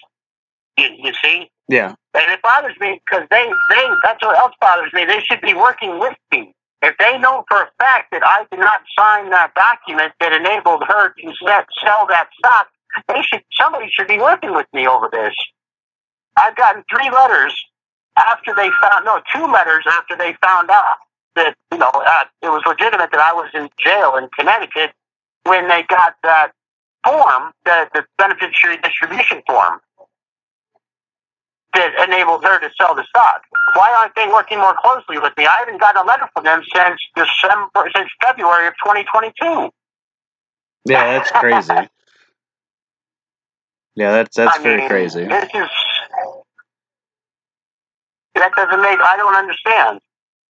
You, 0.77 0.89
you 0.99 1.13
see? 1.23 1.51
Yeah. 1.69 1.95
And 2.13 2.31
it 2.31 2.43
bothers 2.43 2.77
me 2.79 3.01
because 3.09 3.27
they, 3.31 3.51
they, 3.71 3.87
that's 4.03 4.23
what 4.23 4.37
else 4.37 4.53
bothers 4.61 4.93
me. 4.93 5.07
They 5.07 5.21
should 5.21 5.41
be 5.41 5.55
working 5.55 5.99
with 5.99 6.17
me. 6.31 6.55
If 6.83 6.99
they 6.99 7.17
know 7.19 7.45
for 7.49 7.63
a 7.63 7.71
fact 7.79 8.11
that 8.11 8.23
I 8.27 8.45
did 8.51 8.59
not 8.59 8.83
sign 8.99 9.31
that 9.31 9.55
document 9.55 10.13
that 10.19 10.33
enabled 10.33 10.83
her 10.89 11.11
to 11.11 11.33
set, 11.47 11.67
sell 11.83 12.07
that 12.09 12.29
stock, 12.39 12.69
they 13.09 13.23
should 13.23 13.43
somebody 13.59 13.87
should 13.89 14.09
be 14.09 14.19
working 14.19 14.53
with 14.53 14.67
me 14.73 14.87
over 14.87 15.09
this. 15.11 15.35
I've 16.37 16.57
gotten 16.57 16.83
three 16.91 17.09
letters 17.11 17.55
after 18.19 18.55
they 18.55 18.71
found 18.81 19.05
no 19.05 19.23
two 19.33 19.47
letters 19.47 19.85
after 19.87 20.17
they 20.17 20.35
found 20.43 20.71
out 20.71 20.97
that 21.37 21.55
you 21.71 21.79
know 21.79 21.91
uh, 21.95 22.25
it 22.43 22.49
was 22.49 22.63
legitimate 22.67 23.11
that 23.13 23.21
I 23.21 23.33
was 23.33 23.49
in 23.55 23.69
jail 23.79 24.17
in 24.17 24.29
Connecticut 24.37 24.93
when 25.45 25.69
they 25.69 25.85
got 25.85 26.15
that 26.23 26.53
form, 27.05 27.53
the, 27.65 27.89
the 27.95 28.05
beneficiary 28.19 28.79
distribution 28.83 29.43
form 29.47 29.81
that 31.75 32.07
enabled 32.07 32.45
her 32.45 32.59
to 32.61 32.71
sell 32.79 32.95
the 32.95 33.05
stock. 33.05 33.43
Why 33.75 33.93
aren't 33.99 34.15
they 34.15 34.27
working 34.29 34.59
more 34.59 34.75
closely 34.81 35.19
with 35.19 35.33
me? 35.37 35.47
I 35.47 35.57
haven't 35.61 35.81
gotten 35.81 36.03
a 36.03 36.07
letter 36.07 36.29
from 36.35 36.45
them 36.45 36.63
since 36.75 37.01
December, 37.17 37.91
since 37.95 38.11
February 38.23 38.69
of 38.69 38.75
2022. 38.85 39.71
Yeah, 40.85 41.19
that's 41.19 41.31
crazy. 41.31 41.89
yeah, 43.95 44.11
that's 44.13 44.37
that's 44.37 44.59
I 44.59 44.63
very 44.63 44.81
mean, 44.81 44.89
crazy. 44.89 45.25
This 45.25 45.49
is 45.55 45.71
that 48.35 48.53
doesn't 48.57 48.83
make. 48.83 48.99
I 49.01 49.17
don't 49.17 49.35
understand. 49.35 50.01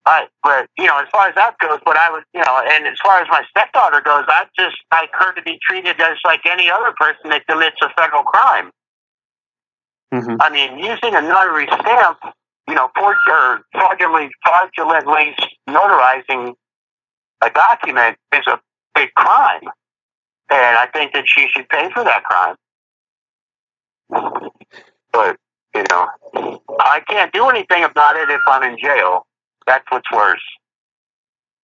I, 0.05 0.27
but 0.43 0.67
you 0.79 0.87
know, 0.87 0.99
as 0.99 1.09
far 1.13 1.29
as 1.29 1.35
that 1.37 1.59
goes, 1.59 1.79
but 1.85 1.97
I 1.97 2.11
would, 2.11 2.25
you 2.35 2.41
know, 2.41 2.63
and 2.67 2.87
as 2.87 2.99
far 3.05 3.21
as 3.21 3.29
my 3.31 3.43
stepdaughter 3.51 4.01
goes, 4.01 4.25
I 4.27 4.47
just 4.59 4.77
like 4.91 5.11
her 5.13 5.33
to 5.35 5.43
be 5.43 5.59
treated 5.63 6.01
as 6.01 6.17
like 6.25 6.41
any 6.47 6.71
other 6.71 6.93
person 6.99 7.31
that 7.31 7.47
commits 7.47 7.77
a 7.83 7.89
federal 7.97 8.25
crime. 8.25 8.71
Mm-hmm. 10.12 10.37
I 10.40 10.51
mean, 10.51 10.79
using 10.79 11.14
a 11.14 11.22
notary 11.22 11.66
stamp, 11.66 12.18
you 12.68 12.75
know, 12.75 12.90
for, 12.94 13.16
or 13.29 13.61
fraudulently, 13.72 14.31
fraudulently 14.44 15.35
notarizing 15.68 16.55
a 17.42 17.51
document 17.51 18.18
is 18.35 18.46
a 18.46 18.61
big 18.94 19.12
crime, 19.14 19.62
and 20.51 20.77
I 20.77 20.87
think 20.92 21.14
that 21.14 21.25
she 21.27 21.46
should 21.51 21.68
pay 21.68 21.90
for 21.92 22.05
that 22.05 22.25
crime. 22.25 22.57
But 25.12 25.37
you 25.75 25.85
know, 25.90 26.09
I 26.81 27.01
can't 27.09 27.33
do 27.33 27.48
anything 27.48 27.83
about 27.83 28.16
it 28.16 28.29
if 28.31 28.40
I'm 28.46 28.62
in 28.70 28.79
jail. 28.79 29.27
That's 29.66 29.85
what's 29.88 30.11
worse. 30.12 30.42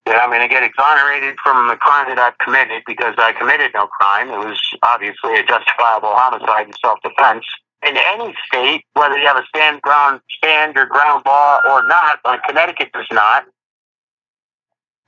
That 0.05 0.19
I'm 0.19 0.29
going 0.29 0.41
to 0.41 0.47
get 0.47 0.63
exonerated 0.63 1.35
from 1.43 1.67
the 1.67 1.75
crime 1.75 2.09
that 2.09 2.17
I've 2.17 2.37
committed 2.39 2.81
because 2.87 3.13
I 3.19 3.33
committed 3.33 3.71
no 3.75 3.85
crime. 3.85 4.29
It 4.29 4.39
was 4.39 4.59
obviously 4.81 5.37
a 5.37 5.45
justifiable 5.45 6.15
homicide 6.15 6.65
in 6.67 6.73
self-defense. 6.81 7.45
In 7.87 7.95
any 7.95 8.35
state, 8.45 8.83
whether 8.93 9.17
you 9.17 9.25
have 9.25 9.37
a 9.37 9.45
stand 9.47 9.81
ground 9.81 10.21
stand 10.37 10.77
or 10.77 10.85
ground 10.85 11.23
law 11.25 11.59
or 11.65 11.87
not, 11.87 12.19
but 12.23 12.43
Connecticut 12.43 12.91
does 12.91 13.07
not. 13.11 13.45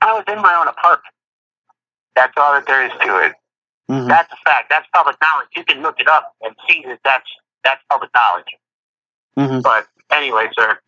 I 0.00 0.14
was 0.14 0.24
in 0.28 0.40
my 0.40 0.54
own 0.54 0.68
apartment. 0.68 1.14
That's 2.16 2.32
all 2.36 2.54
that 2.54 2.66
there 2.66 2.84
is 2.86 2.92
to 2.92 3.18
it. 3.26 3.32
Mm-hmm. 3.90 4.08
That's 4.08 4.32
a 4.32 4.36
fact. 4.44 4.70
That's 4.70 4.86
public 4.94 5.16
knowledge. 5.20 5.48
You 5.54 5.64
can 5.64 5.82
look 5.82 6.00
it 6.00 6.08
up 6.08 6.34
and 6.42 6.54
see 6.68 6.82
that 6.86 7.00
that's 7.04 7.28
that's 7.62 7.82
public 7.90 8.10
knowledge. 8.14 8.46
Mm-hmm. 9.38 9.60
But 9.60 9.86
anyway, 10.10 10.48
sir, 10.58 10.78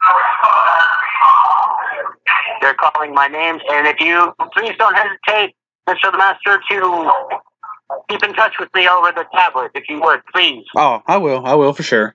they're 2.60 2.74
calling 2.74 3.14
my 3.14 3.28
name, 3.28 3.60
and 3.70 3.86
if 3.86 4.00
you 4.00 4.32
please 4.52 4.74
don't 4.78 4.96
hesitate, 4.96 5.54
Mr. 5.88 6.12
Lemaster, 6.12 6.58
to 6.70 7.40
keep 8.08 8.22
in 8.22 8.32
touch 8.34 8.54
with 8.58 8.68
me 8.74 8.88
over 8.88 9.12
the 9.12 9.24
tablet, 9.34 9.70
if 9.74 9.84
you 9.88 10.00
would, 10.00 10.20
please. 10.34 10.64
Oh, 10.76 11.02
I 11.06 11.16
will. 11.18 11.44
I 11.44 11.54
will 11.54 11.72
for 11.72 11.82
sure. 11.82 12.14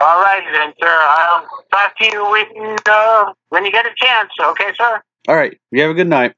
All 0.00 0.22
right, 0.22 0.42
then, 0.52 0.72
sir. 0.80 0.88
I'll 0.88 1.46
talk 1.70 1.96
to 1.98 2.04
you 2.06 2.30
when, 2.30 2.76
uh, 2.88 3.32
when 3.50 3.64
you 3.66 3.72
get 3.72 3.84
a 3.84 3.90
chance. 3.96 4.30
Okay, 4.40 4.72
sir. 4.78 5.00
All 5.28 5.36
right. 5.36 5.58
You 5.70 5.82
have 5.82 5.90
a 5.90 5.94
good 5.94 6.08
night. 6.08 6.34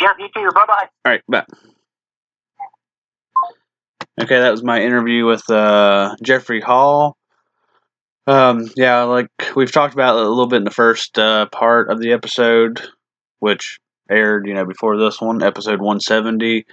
Yep, 0.00 0.16
you 0.20 0.28
too. 0.34 0.48
Bye 0.54 0.64
bye. 0.66 0.88
All 1.04 1.12
right, 1.12 1.22
bye. 1.28 1.44
Okay, 4.20 4.38
that 4.38 4.50
was 4.50 4.62
my 4.62 4.80
interview 4.80 5.26
with 5.26 5.48
uh, 5.50 6.14
Jeffrey 6.22 6.60
Hall. 6.60 7.16
Um, 8.26 8.70
yeah, 8.76 9.02
like 9.02 9.28
we've 9.56 9.72
talked 9.72 9.94
about 9.94 10.14
a 10.14 10.28
little 10.28 10.46
bit 10.46 10.58
in 10.58 10.64
the 10.64 10.70
first 10.70 11.18
uh, 11.18 11.46
part 11.46 11.90
of 11.90 11.98
the 11.98 12.12
episode, 12.12 12.80
which 13.40 13.80
aired, 14.10 14.46
you 14.46 14.54
know, 14.54 14.64
before 14.64 14.98
this 14.98 15.20
one, 15.20 15.42
episode 15.42 15.80
170. 15.80 16.66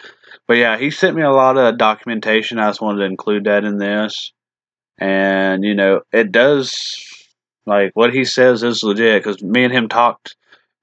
But 0.48 0.58
yeah, 0.58 0.78
he 0.78 0.92
sent 0.92 1.16
me 1.16 1.22
a 1.22 1.32
lot 1.32 1.58
of 1.58 1.78
documentation. 1.78 2.60
I 2.60 2.70
just 2.70 2.82
wanted 2.82 3.00
to 3.00 3.06
include 3.06 3.46
that 3.46 3.64
in 3.64 3.78
this. 3.78 4.34
And, 5.00 5.64
you 5.64 5.76
know, 5.76 6.02
it 6.12 6.32
does, 6.32 6.96
like, 7.66 7.92
what 7.94 8.14
he 8.14 8.26
says 8.26 8.64
is 8.64 8.84
legit 8.84 9.24
because 9.24 9.42
me 9.42 9.64
and 9.64 9.74
him 9.74 9.88
talked 9.88 10.36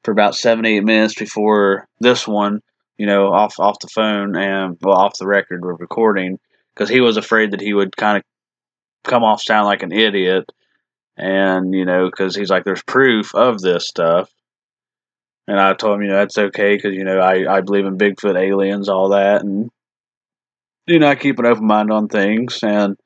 for 0.05 0.13
about 0.13 0.35
seven, 0.35 0.65
eight 0.65 0.85
minutes 0.85 1.15
before 1.15 1.87
this 2.01 2.27
one, 2.27 2.61
you 2.97 3.07
know, 3.07 3.33
off 3.33 3.59
off 3.59 3.79
the 3.81 3.89
phone 3.89 4.37
and, 4.37 4.79
well, 4.81 4.97
off 4.97 5.19
the 5.19 5.27
record, 5.27 5.63
we're 5.63 5.75
recording 5.75 6.39
because 6.75 6.89
he 6.89 7.01
was 7.01 7.17
afraid 7.17 7.51
that 7.51 7.61
he 7.61 7.75
would 7.75 7.97
kind 7.97 8.19
of 8.19 8.23
come 9.05 9.25
off 9.25 9.43
sound 9.43 9.67
like 9.67 9.83
an 9.83 9.93
idiot. 9.93 10.51
And, 11.19 11.75
you 11.75 11.85
know, 11.85 12.11
because 12.11 12.37
he's 12.37 12.51
like, 12.51 12.65
there's 12.65 12.83
proof 12.83 13.35
of 13.35 13.61
this 13.61 13.87
stuff. 13.87 14.31
And 15.49 15.61
I 15.61 15.75
told 15.75 15.97
him, 15.97 16.03
you 16.03 16.09
know, 16.09 16.19
that's 16.19 16.39
okay 16.39 16.77
because, 16.77 16.95
you 16.95 17.05
know, 17.05 17.19
I, 17.19 17.59
I 17.59 17.61
believe 17.61 17.87
in 17.87 17.99
Bigfoot, 17.99 18.41
aliens, 18.41 18.89
all 18.89 19.11
that. 19.11 19.43
And, 19.43 19.71
you 20.87 20.99
know, 20.99 21.09
I 21.09 21.15
keep 21.15 21.39
an 21.39 21.47
open 21.47 21.67
mind 21.67 21.93
on 21.93 22.09
things. 22.09 22.61
And 22.63 22.97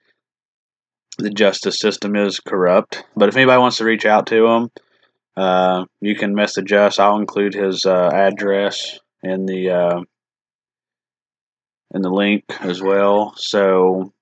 the 1.19 1.31
justice 1.31 1.79
system 1.79 2.17
is 2.17 2.41
corrupt. 2.41 3.05
But 3.15 3.29
if 3.29 3.37
anybody 3.37 3.59
wants 3.59 3.77
to 3.77 3.85
reach 3.85 4.07
out 4.07 4.27
to 4.29 4.47
him, 4.47 4.71
uh, 5.37 5.85
you 6.01 6.15
can 6.15 6.35
message 6.35 6.73
us. 6.73 6.99
I'll 6.99 7.19
include 7.19 7.55
his 7.55 7.85
uh, 7.85 8.11
address 8.13 8.99
in 9.23 9.47
the 9.47 9.71
uh, 9.71 10.01
in 11.93 12.03
the 12.03 12.11
link 12.11 12.45
as 12.61 12.81
well. 12.81 13.35
So 13.37 14.13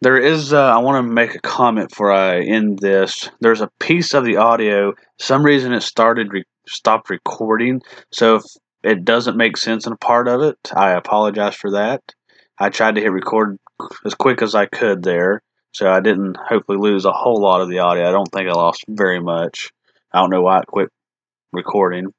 there 0.00 0.18
is, 0.18 0.52
uh, 0.52 0.62
I 0.62 0.78
want 0.78 1.04
to 1.04 1.12
make 1.12 1.34
a 1.34 1.40
comment 1.40 1.90
before 1.90 2.12
I 2.12 2.40
end 2.40 2.78
this. 2.78 3.30
There's 3.40 3.60
a 3.60 3.70
piece 3.80 4.14
of 4.14 4.24
the 4.24 4.36
audio, 4.36 4.94
some 5.18 5.44
reason 5.44 5.72
it 5.72 5.82
started, 5.82 6.32
re- 6.32 6.44
stopped 6.68 7.10
recording. 7.10 7.82
So 8.12 8.36
if 8.36 8.44
it 8.82 9.04
doesn't 9.04 9.36
make 9.36 9.56
sense 9.56 9.86
in 9.86 9.92
a 9.92 9.96
part 9.96 10.28
of 10.28 10.42
it, 10.42 10.58
I 10.74 10.92
apologize 10.92 11.54
for 11.54 11.72
that. 11.72 12.02
I 12.58 12.70
tried 12.70 12.94
to 12.94 13.00
hit 13.00 13.12
record 13.12 13.58
as 14.04 14.14
quick 14.14 14.42
as 14.42 14.54
I 14.54 14.66
could 14.66 15.02
there. 15.02 15.42
So 15.72 15.90
I 15.90 16.00
didn't 16.00 16.36
hopefully 16.36 16.78
lose 16.78 17.04
a 17.04 17.12
whole 17.12 17.40
lot 17.40 17.60
of 17.60 17.68
the 17.68 17.80
audio. 17.80 18.08
I 18.08 18.12
don't 18.12 18.30
think 18.32 18.48
I 18.48 18.52
lost 18.52 18.84
very 18.88 19.20
much. 19.20 19.72
I 20.12 20.20
don't 20.20 20.30
know 20.30 20.40
why 20.40 20.60
it 20.60 20.66
quit 20.66 20.88
recording. 21.52 22.14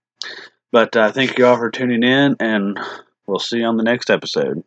But 0.72 0.96
uh, 0.96 1.12
thank 1.12 1.38
you 1.38 1.48
all 1.48 1.58
for 1.58 1.72
tuning 1.72 2.04
in, 2.04 2.36
and 2.40 2.78
we'll 3.26 3.40
see 3.40 3.60
you 3.60 3.66
on 3.66 3.78
the 3.78 3.84
next 3.84 4.10
episode. 4.10 4.64